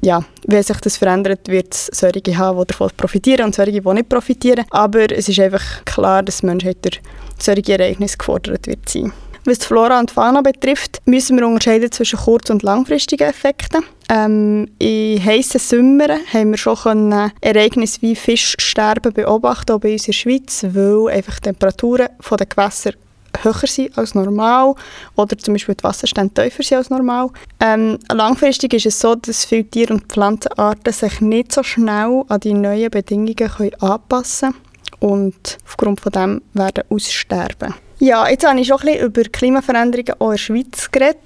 ja, 0.01 0.23
wenn 0.47 0.63
sich 0.63 0.77
das 0.77 0.97
verändert, 0.97 1.47
wird 1.47 1.73
es 1.73 1.87
solche 1.87 2.37
haben, 2.37 2.59
die 2.59 2.67
davon 2.67 2.89
profitieren 2.97 3.45
und 3.45 3.55
solche, 3.55 3.81
die 3.81 3.93
nicht 3.93 4.09
profitieren. 4.09 4.65
Aber 4.71 5.11
es 5.11 5.29
ist 5.29 5.39
einfach 5.39 5.85
klar, 5.85 6.23
dass 6.23 6.39
die 6.39 6.47
Menschheit 6.47 6.77
durch 6.81 6.99
solche 7.37 7.73
Ereignisse 7.73 8.17
gefordert 8.17 8.65
wird 8.65 8.89
sein. 8.89 9.13
Was 9.49 9.57
die 9.57 9.65
Flora 9.65 9.99
und 9.99 10.11
Fauna 10.11 10.41
betrifft, 10.41 11.01
müssen 11.05 11.39
wir 11.39 11.47
unterscheiden 11.47 11.91
zwischen 11.91 12.19
kurz- 12.19 12.51
und 12.51 12.61
langfristigen 12.61 13.27
Effekten. 13.27 13.83
Ähm, 14.07 14.69
in 14.77 15.25
heißen 15.25 15.59
Sommern 15.59 16.19
haben 16.31 16.51
wir 16.51 16.57
schon 16.59 17.31
Ereignisse 17.41 18.03
wie 18.03 18.15
Fischsterben 18.15 19.11
beobachten, 19.11 19.71
auch 19.71 19.79
bei 19.79 19.93
uns 19.93 20.03
in 20.03 20.11
der 20.11 20.13
Schweiz, 20.13 20.63
weil 20.69 21.15
einfach 21.15 21.37
die 21.37 21.45
Temperaturen 21.45 22.09
der 22.29 22.45
Gewässer 22.45 22.91
höher 23.41 23.65
sind 23.65 23.97
als 23.97 24.13
normal 24.13 24.75
oder 25.15 25.35
zum 25.35 25.55
Beispiel 25.55 25.73
die 25.73 25.83
Wasserstände 25.83 26.43
tiefer 26.43 26.61
sind 26.61 26.77
als 26.77 26.91
normal. 26.91 27.29
Ähm, 27.59 27.97
langfristig 28.11 28.75
ist 28.75 28.85
es 28.85 28.99
so, 28.99 29.15
dass 29.15 29.45
viele 29.45 29.63
Tier- 29.63 29.89
und 29.89 30.03
Pflanzenarten 30.03 30.93
sich 30.93 31.21
nicht 31.21 31.53
so 31.53 31.63
schnell 31.63 32.23
an 32.27 32.39
die 32.39 32.53
neuen 32.53 32.91
Bedingungen 32.91 33.49
anpassen 33.79 34.51
können 34.51 34.61
und 34.99 35.57
aufgrund 35.65 36.01
von 36.01 36.11
dem 36.11 36.41
werden 36.53 36.83
aussterben. 36.89 37.73
Ja, 37.99 38.29
jetzt 38.29 38.47
habe 38.47 38.59
ich 38.59 38.67
schon 38.67 38.79
ein 38.79 38.85
bisschen 38.85 39.05
über 39.05 39.23
Klimaveränderungen 39.23 40.13
auch 40.19 40.27
in 40.27 40.31
der 40.31 40.37
Schweiz 40.37 40.89
geredet. 40.91 41.17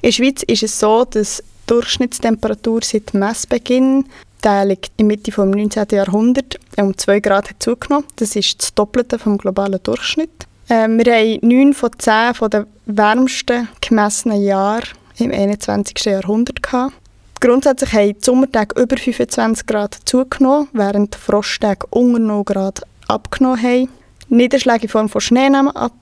In 0.00 0.08
der 0.08 0.12
Schweiz 0.12 0.42
ist 0.42 0.62
es 0.62 0.80
so, 0.80 1.04
dass 1.04 1.38
die 1.38 1.66
Durchschnittstemperatur 1.66 2.80
seit 2.82 3.14
Messbeginn 3.14 4.06
der 4.44 4.64
liegt 4.66 4.92
in 4.98 5.06
Mitte 5.06 5.30
des 5.30 5.38
19. 5.38 5.86
Jahrhunderts 5.90 6.58
um 6.76 6.96
2 6.96 7.20
Grad 7.20 7.48
hat 7.48 7.62
zugenommen. 7.62 8.06
Das 8.16 8.36
ist 8.36 8.60
das 8.60 8.74
Doppelte 8.74 9.18
vom 9.18 9.38
globalen 9.38 9.82
Durchschnitt. 9.82 10.46
Ähm, 10.68 10.98
wir 10.98 11.14
haben 11.14 11.38
9 11.40 11.74
von 11.74 11.90
10 11.98 12.34
von 12.34 12.50
den 12.50 12.66
wärmsten 12.86 13.68
gemessenen 13.80 14.42
Jahren 14.42 14.84
im 15.18 15.30
21. 15.30 16.04
Jahrhundert 16.04 16.62
gehabt. 16.62 16.92
Grundsätzlich 17.40 17.92
haben 17.92 18.14
die 18.14 18.24
Sommertage 18.24 18.80
über 18.80 18.96
25 18.96 19.66
Grad 19.66 19.98
zugenommen, 20.04 20.68
während 20.72 21.14
die 21.14 21.18
Frosttage 21.18 21.86
unter 21.90 22.18
0 22.18 22.44
Grad 22.44 22.82
abgenommen 23.08 23.62
haben. 23.62 23.88
Niederschläge 24.34 24.84
in 24.84 24.88
Form 24.88 25.08
von 25.08 25.20
Schnee 25.20 25.48
nehmen 25.48 25.68
ab, 25.68 25.92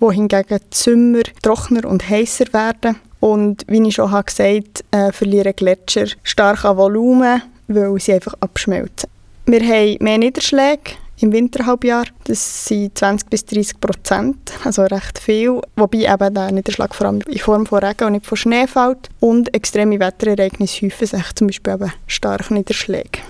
wohingegen 0.00 0.58
die 0.58 0.76
Sommer 0.76 1.22
trockener 1.42 1.88
und 1.88 2.08
heißer 2.08 2.52
werden. 2.52 2.96
Und 3.20 3.64
wie 3.68 3.86
ich 3.86 3.94
schon 3.94 4.10
gesagt 4.10 4.84
habe, 4.92 5.08
äh, 5.08 5.12
verlieren 5.12 5.54
Gletscher 5.56 6.06
stark 6.22 6.64
an 6.64 6.76
Volumen, 6.76 7.42
weil 7.68 7.98
sie 7.98 8.14
einfach 8.14 8.34
abschmelzen. 8.40 9.08
Wir 9.46 9.60
haben 9.60 9.96
mehr 10.00 10.18
Niederschläge 10.18 10.92
im 11.20 11.32
Winterhalbjahr. 11.32 12.04
Das 12.24 12.66
sind 12.66 12.96
20 12.96 13.30
bis 13.30 13.44
30 13.46 13.80
Prozent, 13.80 14.52
also 14.64 14.82
recht 14.82 15.18
viel. 15.18 15.60
Wobei 15.76 16.12
eben 16.12 16.34
der 16.34 16.52
Niederschlag 16.52 16.94
vor 16.94 17.06
allem 17.06 17.20
in 17.28 17.38
Form 17.38 17.66
von 17.66 17.78
Regen 17.78 18.04
und 18.04 18.12
nicht 18.12 18.26
von 18.26 18.36
Schnee 18.36 18.66
fällt. 18.66 19.08
Und 19.20 19.54
extreme 19.54 20.00
Wetterereignisse 20.00 20.86
häufen 20.86 21.06
sich 21.06 21.34
zum 21.34 21.46
Beispiel 21.46 21.74
eben 21.74 21.92
starke 22.06 22.52
Niederschläge. 22.52 23.20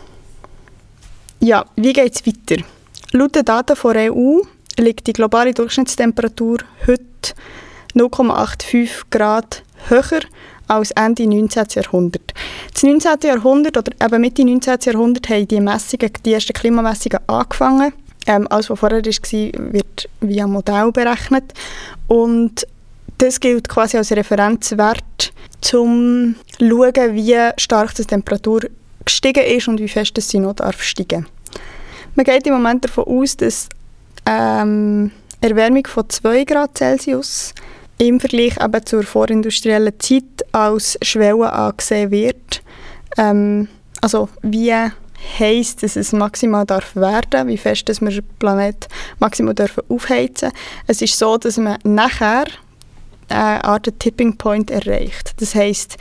Ja, 1.40 1.64
wie 1.76 1.92
geht 1.92 2.14
es 2.14 2.26
weiter? 2.26 2.64
Laut 3.16 3.37
den 3.37 3.44
Daten 3.44 3.76
der 3.80 4.12
EU 4.12 4.40
liegt 4.76 5.06
die 5.06 5.12
globale 5.12 5.54
Durchschnittstemperatur 5.54 6.59
heute 6.85 7.04
0,85 7.94 9.02
Grad 9.09 9.62
höher 9.88 10.23
als 10.66 10.90
Ende 10.90 11.25
19. 11.25 11.64
Jahrhundert. 11.76 12.35
Das 12.73 12.83
19. 12.83 13.12
Jahrhundert 13.23 13.76
oder 13.76 13.92
eben 14.04 14.21
Mitte 14.21 14.44
19. 14.44 14.78
Jahrhundert 14.87 15.28
haben 15.28 15.47
die 15.47 15.61
Messungen, 15.61 16.11
die 16.26 16.33
ersten 16.33 16.54
Klimamessungen 16.54 17.21
angefangen. 17.28 17.92
Ähm, 18.26 18.49
alles, 18.50 18.68
was 18.68 18.80
vorher 18.80 19.04
war, 19.04 19.73
wird 19.73 20.09
via 20.21 20.49
Modell 20.49 20.90
berechnet. 20.90 21.52
Und 22.09 22.66
das 23.18 23.38
gilt 23.38 23.68
quasi 23.68 23.97
als 23.97 24.11
Referenzwert, 24.11 25.33
um 25.73 26.35
zu 26.59 26.68
schauen, 26.68 27.14
wie 27.14 27.38
stark 27.59 27.94
die 27.94 28.04
Temperatur 28.06 28.62
gestiegen 29.04 29.44
ist 29.44 29.68
und 29.68 29.78
wie 29.78 29.88
fest 29.88 30.21
sie 30.21 30.40
noch 30.40 30.54
darf 30.54 30.83
steigen 30.83 31.28
Man 32.14 32.25
geht 32.25 32.47
im 32.47 32.54
Moment 32.54 32.85
davon 32.85 33.04
aus, 33.04 33.37
dass 33.37 33.68
ähm, 34.26 35.11
Erwärmung 35.40 35.87
von 35.87 36.09
2 36.09 36.44
Grad 36.44 36.78
Celsius 36.78 37.52
im 37.99 38.21
Vergleich 38.21 38.56
eben 38.62 38.87
zur 38.87 39.02
vorindustriellen 39.02 39.99
Zeit 39.99 40.44
als 40.52 40.99
Schwelle 41.02 41.52
angesehen 41.52 42.11
wird. 42.11 42.62
Ähm, 43.16 43.68
also 44.00 44.28
wie 44.42 44.73
heisst, 45.38 45.83
dass 45.83 45.97
es 45.97 46.12
maximal 46.12 46.66
darf 46.66 46.94
werden, 46.97 47.49
wie 47.49 47.56
fest 47.56 47.88
dass 47.88 48.00
wir 48.00 48.11
den 48.11 48.25
Planet 48.38 48.88
maximal 49.18 49.54
dürfen 49.54 49.83
aufheizen. 49.88 50.52
Es 50.87 51.02
ist 51.02 51.18
so, 51.18 51.37
dass 51.37 51.56
man 51.56 51.78
nachher 51.83 52.44
eine 53.28 53.64
Art 53.64 53.88
Tipping 53.99 54.37
Point 54.37 54.71
erreicht. 54.71 55.33
Das 55.38 55.54
heißt, 55.54 55.97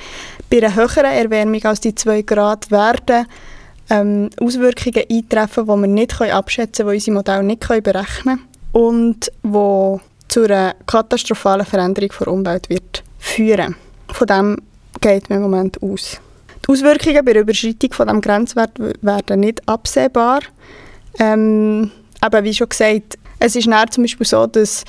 bei 0.49 0.57
einer 0.57 0.75
höheren 0.75 1.05
Erwärmung 1.05 1.63
als 1.63 1.79
die 1.79 1.95
2 1.95 2.21
Grad 2.23 2.69
werden 2.69 3.25
ähm, 3.89 4.29
Auswirkungen 4.39 5.03
eintreffen, 5.09 5.65
die 5.65 5.69
wir 5.69 5.87
nicht 5.87 6.21
abschätzen 6.21 6.85
können, 6.85 6.99
die 6.99 7.11
unsere 7.11 7.15
Modelle 7.15 7.43
nicht 7.43 7.67
berechnen 7.67 8.23
können 8.23 8.47
und 8.71 9.31
die 9.43 9.99
zu 10.27 10.43
einer 10.43 10.75
katastrophalen 10.87 11.65
Veränderung 11.65 12.09
der 12.19 12.27
Umwelt 12.27 12.69
wird 12.69 13.03
führen. 13.19 13.75
Von 14.09 14.27
dem 14.27 14.57
geht 14.99 15.29
man 15.29 15.37
im 15.37 15.43
Moment 15.43 15.81
aus. 15.81 16.19
Die 16.65 16.71
Auswirkungen 16.71 17.25
bei 17.25 17.33
der 17.33 17.41
Überschreitung 17.41 17.93
von 17.93 18.07
dem 18.07 18.21
Grenzwert 18.21 18.71
werden 19.01 19.39
nicht 19.41 19.67
absehbar. 19.67 20.39
Ähm, 21.19 21.91
aber 22.21 22.43
wie 22.43 22.53
schon 22.53 22.69
gesagt, 22.69 23.19
es 23.39 23.55
ist 23.55 23.69
zum 23.91 24.03
Beispiel 24.03 24.25
so, 24.25 24.47
dass 24.47 24.85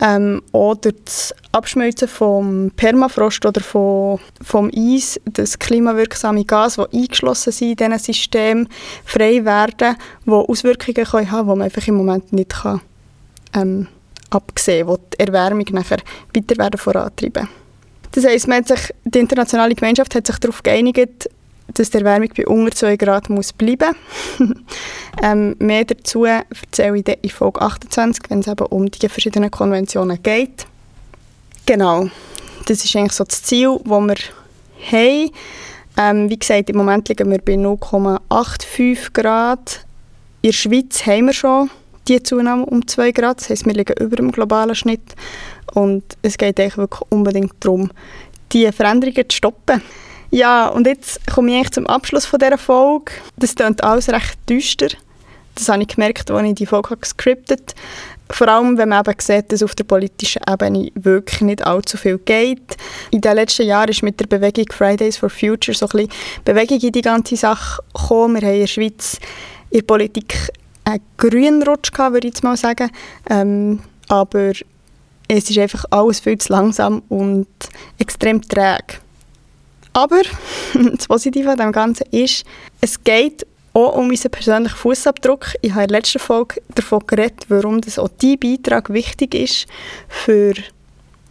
ähm, 0.00 0.42
durch 0.52 0.94
das 1.04 1.34
Abschmelzen 1.52 2.08
vom 2.08 2.70
Permafrost 2.76 3.46
oder 3.46 3.60
vom, 3.60 4.18
vom 4.42 4.70
Eis 4.74 5.20
das 5.24 5.58
klimawirksame 5.58 6.44
Gas, 6.44 6.76
das 6.76 6.92
eingeschlossen 6.92 7.52
sind 7.52 7.70
in 7.70 7.76
diesen 7.76 7.98
System, 7.98 8.68
frei 9.04 9.44
werden, 9.44 9.96
die 10.26 10.30
Auswirkungen 10.30 11.04
können 11.04 11.30
haben 11.30 11.48
die 11.48 11.56
man 11.56 11.62
einfach 11.62 11.86
im 11.86 11.96
Moment 11.96 12.32
nicht 12.32 12.50
kann, 12.50 12.80
ähm, 13.54 13.86
abgesehen, 14.30 14.88
die 14.88 15.16
die 15.16 15.20
Erwärmung 15.20 15.66
nachher 15.70 15.98
weiter 16.34 16.58
werden 16.58 16.78
vorantreiben. 16.78 17.48
Das 18.12 18.24
heisst, 18.24 18.46
man 18.46 18.58
hat 18.58 18.68
sich, 18.68 18.94
die 19.04 19.18
internationale 19.18 19.74
Gemeinschaft 19.74 20.14
hat 20.14 20.26
sich 20.26 20.38
darauf 20.38 20.62
geeinigt, 20.62 21.28
dass 21.72 21.90
die 21.90 21.98
Erwärmung 21.98 22.28
bei 22.36 22.46
unter 22.46 22.74
2 22.74 22.96
Grad 22.96 23.30
muss 23.30 23.52
bleiben 23.52 23.94
ähm, 25.22 25.56
Mehr 25.58 25.84
dazu 25.84 26.24
erzähle 26.24 26.98
ich 26.98 27.18
in 27.22 27.30
Folge 27.30 27.62
28, 27.62 28.24
wenn 28.28 28.40
es 28.40 28.48
eben 28.48 28.66
um 28.66 28.90
die 28.90 29.08
verschiedenen 29.08 29.50
Konventionen 29.50 30.22
geht. 30.22 30.66
Genau, 31.66 32.08
das 32.66 32.84
ist 32.84 32.94
eigentlich 32.94 33.12
so 33.12 33.24
das 33.24 33.42
Ziel, 33.42 33.78
das 33.82 33.90
wir 33.90 34.16
haben. 34.92 35.30
Ähm, 35.96 36.28
wie 36.28 36.38
gesagt, 36.38 36.70
im 36.70 36.76
Moment 36.76 37.08
liegen 37.08 37.30
wir 37.30 37.38
bei 37.38 37.54
0,85 37.54 39.12
Grad. 39.12 39.86
In 40.42 40.50
der 40.50 40.52
Schweiz 40.52 41.06
haben 41.06 41.26
wir 41.26 41.32
schon 41.32 41.70
die 42.08 42.22
Zunahme 42.22 42.66
um 42.66 42.86
2 42.86 43.12
Grad. 43.12 43.40
Das 43.40 43.48
heisst, 43.48 43.64
wir 43.64 43.72
liegen 43.72 43.94
über 43.98 44.16
dem 44.16 44.32
globalen 44.32 44.74
Schnitt. 44.74 45.14
Und 45.72 46.04
es 46.22 46.36
geht 46.36 46.60
eigentlich 46.60 46.76
wirklich 46.76 47.02
unbedingt 47.10 47.54
darum, 47.60 47.90
diese 48.52 48.72
Veränderungen 48.72 49.28
zu 49.28 49.36
stoppen. 49.36 49.82
Ja, 50.34 50.66
und 50.66 50.88
jetzt 50.88 51.24
komme 51.32 51.50
ich 51.50 51.56
eigentlich 51.58 51.70
zum 51.70 51.86
Abschluss 51.86 52.26
von 52.26 52.40
dieser 52.40 52.58
Folge. 52.58 53.12
Das 53.36 53.54
klingt 53.54 53.84
alles 53.84 54.08
recht 54.08 54.36
düster. 54.50 54.88
Das 55.54 55.68
habe 55.68 55.82
ich 55.82 55.86
gemerkt, 55.86 56.28
als 56.28 56.48
ich 56.48 56.54
die 56.56 56.66
Folge 56.66 56.96
gescriptet 56.96 57.76
habe. 57.76 58.36
Vor 58.36 58.48
allem, 58.48 58.76
wenn 58.76 58.88
man 58.88 59.04
eben 59.06 59.14
sieht, 59.20 59.52
dass 59.52 59.62
auf 59.62 59.76
der 59.76 59.84
politischen 59.84 60.42
Ebene 60.50 60.90
wirklich 60.96 61.40
nicht 61.42 61.64
allzu 61.64 61.96
viel 61.96 62.18
geht. 62.18 62.76
In 63.12 63.20
den 63.20 63.36
letzten 63.36 63.64
Jahren 63.64 63.90
ist 63.90 64.02
mit 64.02 64.18
der 64.18 64.26
Bewegung 64.26 64.64
Fridays 64.72 65.18
for 65.18 65.30
Future 65.30 65.72
so 65.72 65.86
ein 65.86 65.90
bisschen 65.90 66.10
Bewegung 66.44 66.80
in 66.80 66.90
die 66.90 67.00
ganze 67.00 67.36
Sache 67.36 67.84
gekommen. 67.94 68.40
Wir 68.40 68.48
haben 68.48 68.54
in 68.54 68.60
der 68.62 68.66
Schweiz 68.66 69.20
in 69.70 69.78
der 69.78 69.86
Politik 69.86 70.50
einen 70.82 71.00
grünen 71.16 71.62
Rutsch 71.62 71.92
gehabt, 71.92 72.12
würde 72.12 72.26
ich 72.26 72.34
jetzt 72.34 72.42
mal 72.42 72.56
sagen. 72.56 72.90
Ähm, 73.30 73.78
aber 74.08 74.50
es 75.28 75.48
ist 75.48 75.58
einfach 75.58 75.84
alles 75.90 76.18
viel 76.18 76.38
zu 76.38 76.52
langsam 76.52 77.04
und 77.08 77.46
extrem 78.00 78.42
träge. 78.42 79.03
Aber 79.94 80.20
das 80.74 81.08
Positive 81.08 81.50
an 81.50 81.56
dem 81.56 81.72
Ganzen 81.72 82.06
ist, 82.10 82.44
es 82.82 83.02
geht 83.02 83.46
auch 83.72 83.96
um 83.96 84.10
unseren 84.10 84.30
persönlichen 84.30 84.76
Fußabdruck. 84.76 85.54
Ich 85.62 85.72
habe 85.72 85.82
in 85.82 85.88
der 85.88 85.98
letzten 85.98 86.18
Folge 86.18 86.60
davon 86.74 87.00
geredet, 87.06 87.46
warum 87.48 87.80
das 87.80 87.98
auch 87.98 88.10
dein 88.20 88.38
Beitrag 88.38 88.92
wichtig 88.92 89.34
ist 89.34 89.66
für 90.08 90.54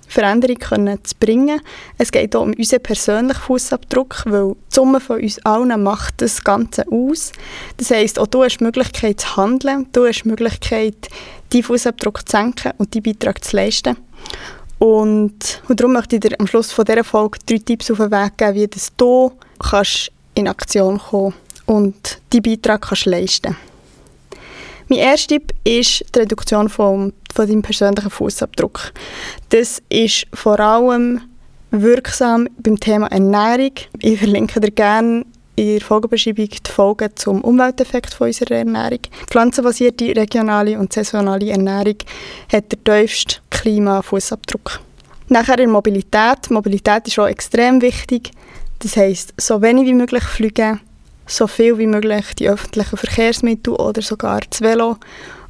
Veränderung 0.08 0.60
zu 1.04 1.16
bringen. 1.20 1.62
Es 1.98 2.12
geht 2.12 2.36
auch 2.36 2.44
um 2.44 2.54
unseren 2.54 2.84
persönlichen 2.84 3.42
Fußabdruck, 3.42 4.24
weil 4.26 4.54
die 4.54 4.76
Summe 4.76 5.00
von 5.00 5.22
uns 5.22 5.44
allen 5.46 5.82
macht 5.82 6.22
das 6.22 6.44
Ganze 6.44 6.86
aus. 6.92 7.32
Das 7.78 7.92
heisst, 7.92 8.20
auch 8.20 8.28
du 8.28 8.44
hast 8.44 8.58
die 8.60 8.64
Möglichkeit 8.66 9.22
zu 9.22 9.38
handeln, 9.38 9.88
du 9.92 10.06
hast 10.06 10.24
die 10.24 10.30
Möglichkeit, 10.30 11.10
deinen 11.52 11.64
Fußabdruck 11.64 12.28
zu 12.28 12.38
senken 12.38 12.74
und 12.78 12.94
deinen 12.94 13.04
Beitrag 13.04 13.44
zu 13.44 13.56
leisten. 13.56 13.98
Und, 14.84 15.62
und 15.70 15.80
darum 15.80 15.94
möchte 15.94 16.18
ich 16.18 16.20
dir 16.20 16.38
am 16.38 16.46
Schluss 16.46 16.74
von 16.74 16.84
dieser 16.84 17.06
Folge 17.06 17.40
drei 17.46 17.58
Tipps 17.58 17.90
auf 17.90 18.00
den 18.00 18.12
Weg 18.12 18.38
geben, 18.38 18.56
wie 18.56 18.70
du 18.98 19.32
kannst 19.58 20.12
in 20.36 20.50
Aktion 20.50 20.98
kommen 20.98 21.34
und 21.68 22.20
deinen 22.34 22.42
Beitrag 22.42 22.82
kannst 22.82 23.06
leisten 23.06 23.56
Mein 24.90 25.00
erster 25.00 25.36
Tipp 25.36 25.54
ist 25.64 26.04
die 26.14 26.20
Reduktion 26.20 26.68
vom 26.68 27.14
von 27.34 27.48
deinem 27.48 27.62
persönlichen 27.62 28.10
Fußabdruck. 28.10 28.92
Das 29.50 29.82
ist 29.88 30.28
vor 30.34 30.60
allem 30.60 31.22
wirksam 31.72 32.50
beim 32.58 32.78
Thema 32.78 33.08
Ernährung. 33.08 33.72
Ich 34.00 34.20
verlinke 34.20 34.60
dir 34.60 34.72
gerne 34.72 35.26
in 35.56 35.78
der 35.78 35.82
Folgenbeschreibung 35.82 36.50
die 36.50 36.72
Folgen 36.72 37.10
zum 37.16 37.42
Umwelteffekt 37.42 38.14
von 38.14 38.28
unserer 38.28 38.58
Ernährung. 38.58 39.00
Pflanzenbasierte, 39.30 40.16
regionale 40.16 40.80
und 40.80 40.92
saisonale 40.94 41.52
Ernährung 41.52 41.98
hat 42.52 42.72
den 42.72 42.84
tiefsten 42.84 43.42
Klimafußabdruck. 43.50 44.80
Nachher 45.30 45.60
in 45.60 45.72
Mobilität. 45.72 46.50
Mobilität 46.50 47.08
ist 47.08 47.20
auch 47.20 47.28
extrem 47.28 47.82
wichtig. 47.82 48.32
Das 48.80 48.98
heisst, 48.98 49.34
so 49.38 49.62
wenig 49.62 49.86
wie 49.86 49.94
möglich 49.94 50.24
fliegen, 50.24 50.82
so 51.26 51.48
viel 51.48 51.78
wie 51.78 51.88
möglich 51.88 52.26
die 52.38 52.50
öffentlichen 52.50 52.98
Verkehrsmittel 52.98 53.74
oder 53.74 54.02
sogar 54.02 54.42
das 54.50 54.62
Velo 54.62 54.98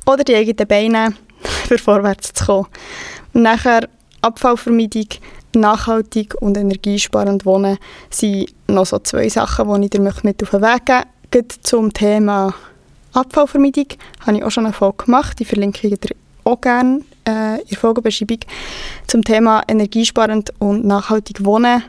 oder 0.05 0.23
die 0.23 0.35
eigenen 0.35 0.67
Beine 0.67 1.13
für 1.67 1.77
vorwärts 1.77 2.33
zu 2.33 2.45
kommen. 2.45 2.67
nachher 3.33 3.89
Abfallvermeidung, 4.21 5.07
nachhaltig 5.55 6.35
und 6.39 6.57
energiesparend 6.57 7.45
wohnen 7.45 7.77
sind 8.09 8.49
noch 8.73 8.85
so 8.85 8.99
zwei 8.99 9.29
Sachen, 9.29 9.81
die 9.81 9.85
ich 9.85 9.89
dir 9.91 10.01
mit 10.01 10.43
auf 10.43 10.49
den 10.49 10.61
Weg 10.61 10.85
geben 10.85 11.03
möchte. 11.33 11.61
Zum 11.61 11.93
Thema 11.93 12.53
Abfallvermeidung 13.13 13.87
habe 14.25 14.37
ich 14.37 14.43
auch 14.43 14.51
schon 14.51 14.65
eine 14.65 14.73
Folge 14.73 15.05
gemacht, 15.05 15.39
die 15.39 15.45
verlinke 15.45 15.87
ich 15.87 15.99
dir 15.99 16.15
auch 16.43 16.59
gerne 16.59 17.01
äh, 17.27 17.61
in 17.61 17.67
der 17.69 17.77
Folgebeschreibung. 17.77 18.39
Zum 19.07 19.23
Thema 19.23 19.63
energiesparend 19.67 20.51
und 20.59 20.85
nachhaltig 20.85 21.45
wohnen 21.45 21.83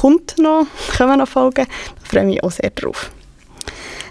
kommt 0.00 0.38
noch, 0.38 0.66
kommen 0.96 1.18
noch 1.18 1.28
Folgen. 1.28 1.66
Da 1.66 2.04
freue 2.04 2.22
ich 2.22 2.26
mich 2.26 2.44
auch 2.44 2.50
sehr 2.50 2.70
drauf. 2.70 3.10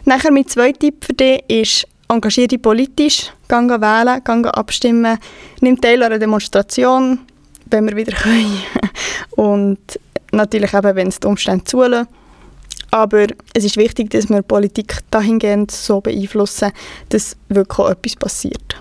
Nachher 0.06 0.32
mein 0.32 0.48
zweiter 0.48 0.80
Tipp 0.80 1.06
für 1.06 1.14
dich 1.14 1.44
ist, 1.48 1.88
engagiere 2.10 2.48
dich 2.48 2.62
politisch, 2.62 3.32
geh 3.48 3.56
wählen, 3.56 4.22
geh 4.24 4.50
abstimmen, 4.50 5.18
nimm 5.62 5.80
teil 5.80 6.04
an 6.04 6.12
einer 6.12 6.20
Demonstration, 6.20 7.20
wenn 7.68 7.88
wir 7.88 7.96
wieder 7.96 8.14
können. 8.18 8.62
Und 9.32 10.00
natürlich 10.34 10.74
eben, 10.74 10.96
wenn 10.96 11.08
es 11.08 11.20
die 11.20 11.28
Umstände 11.28 11.64
zulassen. 11.64 12.08
Aber 12.92 13.26
es 13.54 13.64
ist 13.64 13.78
wichtig, 13.78 14.12
dass 14.12 14.30
wir 14.30 14.44
Politik 14.44 15.00
dahingehend 15.10 15.72
so 15.72 16.00
beeinflussen, 16.00 16.72
dass 17.10 17.36
wirklich 17.50 17.80
auch 17.80 17.90
etwas 17.90 18.16
passiert. 18.16 18.76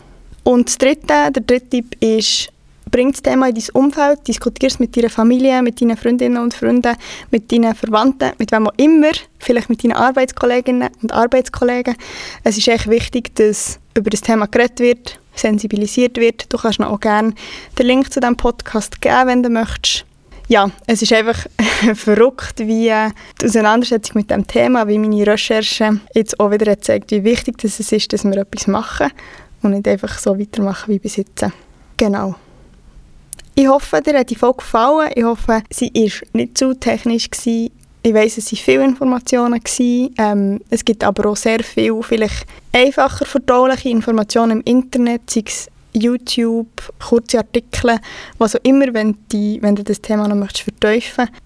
Und 0.44 0.68
das 0.68 0.76
dritte, 0.76 1.06
der 1.06 1.30
dritte 1.30 1.68
Tipp 1.70 1.96
ist, 2.00 2.52
bring 2.90 3.10
das 3.12 3.22
Thema 3.22 3.48
in 3.48 3.54
dein 3.54 3.64
Umfeld, 3.72 4.28
diskutiere 4.28 4.70
es 4.70 4.78
mit 4.78 4.96
deiner 4.96 5.08
Familie, 5.08 5.62
mit 5.62 5.80
deinen 5.80 5.96
Freundinnen 5.96 6.42
und 6.42 6.52
Freunden, 6.52 6.94
mit 7.30 7.50
deinen 7.50 7.74
Verwandten, 7.74 8.32
mit 8.38 8.52
wem 8.52 8.68
auch 8.68 8.74
immer, 8.76 9.12
vielleicht 9.38 9.70
mit 9.70 9.82
deinen 9.82 9.92
Arbeitskolleginnen 9.92 10.90
und 11.00 11.12
Arbeitskollegen. 11.12 11.96
Es 12.44 12.58
ist 12.58 12.68
echt 12.68 12.90
wichtig, 12.90 13.34
dass 13.36 13.78
über 13.96 14.10
das 14.10 14.20
Thema 14.20 14.46
geredet 14.46 14.80
wird, 14.80 15.20
sensibilisiert 15.34 16.18
wird. 16.18 16.52
Du 16.52 16.58
kannst 16.58 16.80
auch 16.80 17.00
gerne 17.00 17.34
den 17.78 17.86
Link 17.86 18.12
zu 18.12 18.20
diesem 18.20 18.36
Podcast 18.36 19.00
geben, 19.00 19.26
wenn 19.26 19.42
du 19.42 19.48
möchtest 19.48 20.04
ja, 20.52 20.70
es 20.86 21.00
ist 21.00 21.12
einfach 21.14 21.46
verrückt, 21.94 22.58
wie 22.58 22.88
äh, 22.88 23.10
die 23.40 23.46
Auseinandersetzung 23.46 24.16
mit 24.16 24.30
dem 24.30 24.46
Thema, 24.46 24.86
wie 24.86 24.98
meine 24.98 25.26
Recherche 25.26 25.98
jetzt 26.14 26.38
auch 26.38 26.50
wieder 26.50 26.78
zeigt, 26.78 27.10
wie 27.10 27.24
wichtig 27.24 27.56
das 27.58 27.80
ist, 27.80 28.12
dass 28.12 28.24
wir 28.24 28.36
etwas 28.36 28.66
machen 28.66 29.10
und 29.62 29.70
nicht 29.70 29.88
einfach 29.88 30.18
so 30.18 30.38
weitermachen 30.38 30.92
wie 30.92 30.98
bis 30.98 31.16
jetzt. 31.16 31.46
Genau. 31.96 32.34
Ich 33.54 33.66
hoffe, 33.66 34.02
dir 34.02 34.18
hat 34.18 34.28
die 34.28 34.34
Folge 34.34 34.58
gefallen. 34.58 35.10
Ich 35.14 35.24
hoffe, 35.24 35.62
sie 35.70 35.90
war 35.94 36.28
nicht 36.34 36.58
zu 36.58 36.74
technisch. 36.74 37.30
Gewesen. 37.30 37.70
Ich 38.02 38.12
weiss, 38.12 38.36
es 38.36 38.52
waren 38.52 38.58
viele 38.58 38.84
Informationen. 38.84 39.60
Ähm, 40.18 40.60
es 40.68 40.84
gibt 40.84 41.02
aber 41.02 41.30
auch 41.30 41.36
sehr 41.36 41.62
viele, 41.62 42.02
vielleicht 42.02 42.46
einfacher 42.72 43.24
verdauliche 43.24 43.88
Informationen 43.88 44.58
im 44.58 44.62
Internet, 44.64 45.30
sei 45.30 45.44
es 45.46 45.68
YouTube, 45.92 46.68
kurze 46.98 47.38
Artikel, 47.38 47.98
was 48.38 48.56
auch 48.56 48.60
immer, 48.62 48.92
wenn, 48.94 49.16
die, 49.30 49.58
wenn 49.62 49.76
du 49.76 49.84
das 49.84 50.00
Thema 50.00 50.28
noch 50.28 50.36
möchtest 50.36 50.70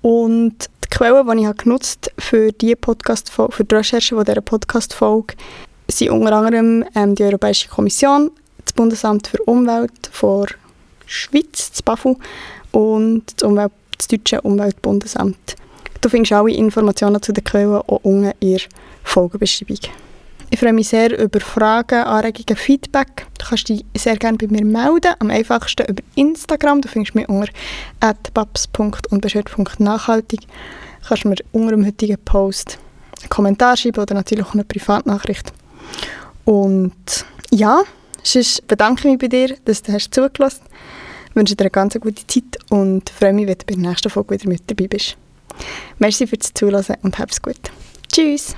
Und 0.03 0.55
die 0.85 0.89
Quellen, 0.91 1.39
die 1.39 1.45
ich 1.45 1.57
genutzt 1.57 2.11
für 2.19 2.53
die 2.53 2.75
Podcast 2.77 3.31
für 3.31 3.65
die 3.65 3.75
Recherche 3.75 4.15
von 4.15 4.25
dieser 4.25 4.41
Podcast-Folge, 4.41 5.35
sind 5.89 6.11
unter 6.11 6.33
anderem 6.33 6.85
ähm, 6.95 7.15
die 7.15 7.25
Europäische 7.25 7.69
Kommission, 7.69 8.31
das 8.65 8.73
Bundesamt 8.73 9.29
für 9.29 9.43
Umwelt 9.45 10.11
vor 10.11 10.47
Schweiz, 11.07 11.71
das 11.71 11.83
BAFU, 11.83 12.17
und 12.73 13.23
das, 13.37 13.49
Umwelt, 13.49 13.73
das 13.97 14.09
Deutsche 14.09 14.41
Umweltbundesamt. 14.41 15.57
Du 16.01 16.09
findest 16.09 16.33
alle 16.33 16.53
Informationen 16.53 17.23
zu 17.23 17.33
den 17.33 17.45
Quellen 17.45 17.77
auch 17.77 18.01
unten 18.03 18.33
in 18.41 18.53
der 18.53 18.61
Folgenbeschreibung. 19.03 19.79
Ich 20.49 20.61
freue 20.61 20.73
mich 20.73 20.87
sehr 20.89 21.19
über 21.19 21.41
Fragen, 21.41 22.05
Anregungen, 22.05 22.57
Feedback. 22.57 23.27
Du 23.39 23.47
kannst 23.47 23.69
dich 23.69 23.85
sehr 23.97 24.17
gerne 24.17 24.39
bei 24.39 24.47
mir 24.47 24.65
melden. 24.65 25.15
Am 25.19 25.31
einfachsten 25.31 25.85
über 25.87 26.05
Instagram. 26.15 26.81
Du 26.81 26.87
findest 26.89 27.17
mich 27.17 27.29
unter 27.29 27.49
babs.unbeschwert.nachhaltig. 28.33 30.43
Du 30.43 31.09
kannst 31.09 31.25
mir 31.25 31.35
unter 31.53 31.73
dem 31.73 31.85
heutigen 31.85 32.17
Post 32.25 32.79
einen 33.21 33.29
Kommentar 33.29 33.77
schreiben 33.77 34.01
oder 34.01 34.15
natürlich 34.15 34.47
auch 34.47 34.55
eine 34.55 34.63
Privatnachricht. 34.65 35.53
Und 36.45 36.95
ja, 37.51 37.83
sonst 38.23 38.67
bedanke 38.69 39.01
ich 39.01 39.07
mich 39.13 39.19
bei 39.19 39.29
dir, 39.29 39.57
dass 39.65 39.83
du 39.83 39.93
hast 39.93 40.15
zugelassen 40.15 40.61
hast. 40.63 40.71
Ich 41.31 41.37
wünsche 41.37 41.57
dir 41.57 41.65
eine 41.65 41.71
ganz 41.71 41.99
gute 42.01 42.25
Zeit 42.27 42.59
und 42.71 43.11
freue 43.11 43.33
mich, 43.33 43.49
wenn 43.49 43.59
du 43.59 43.67
bei 43.67 43.75
der 43.75 43.91
nächsten 43.91 44.11
Folge 44.11 44.35
wieder 44.35 44.49
mit 44.49 44.63
dabei 44.71 44.87
bist. 44.87 45.17
Merci 45.99 46.27
fürs 46.27 46.55
Zuhören 46.55 46.97
und 47.03 47.19
hab's 47.19 47.43
gut. 47.43 47.59
Tschüss! 48.13 48.55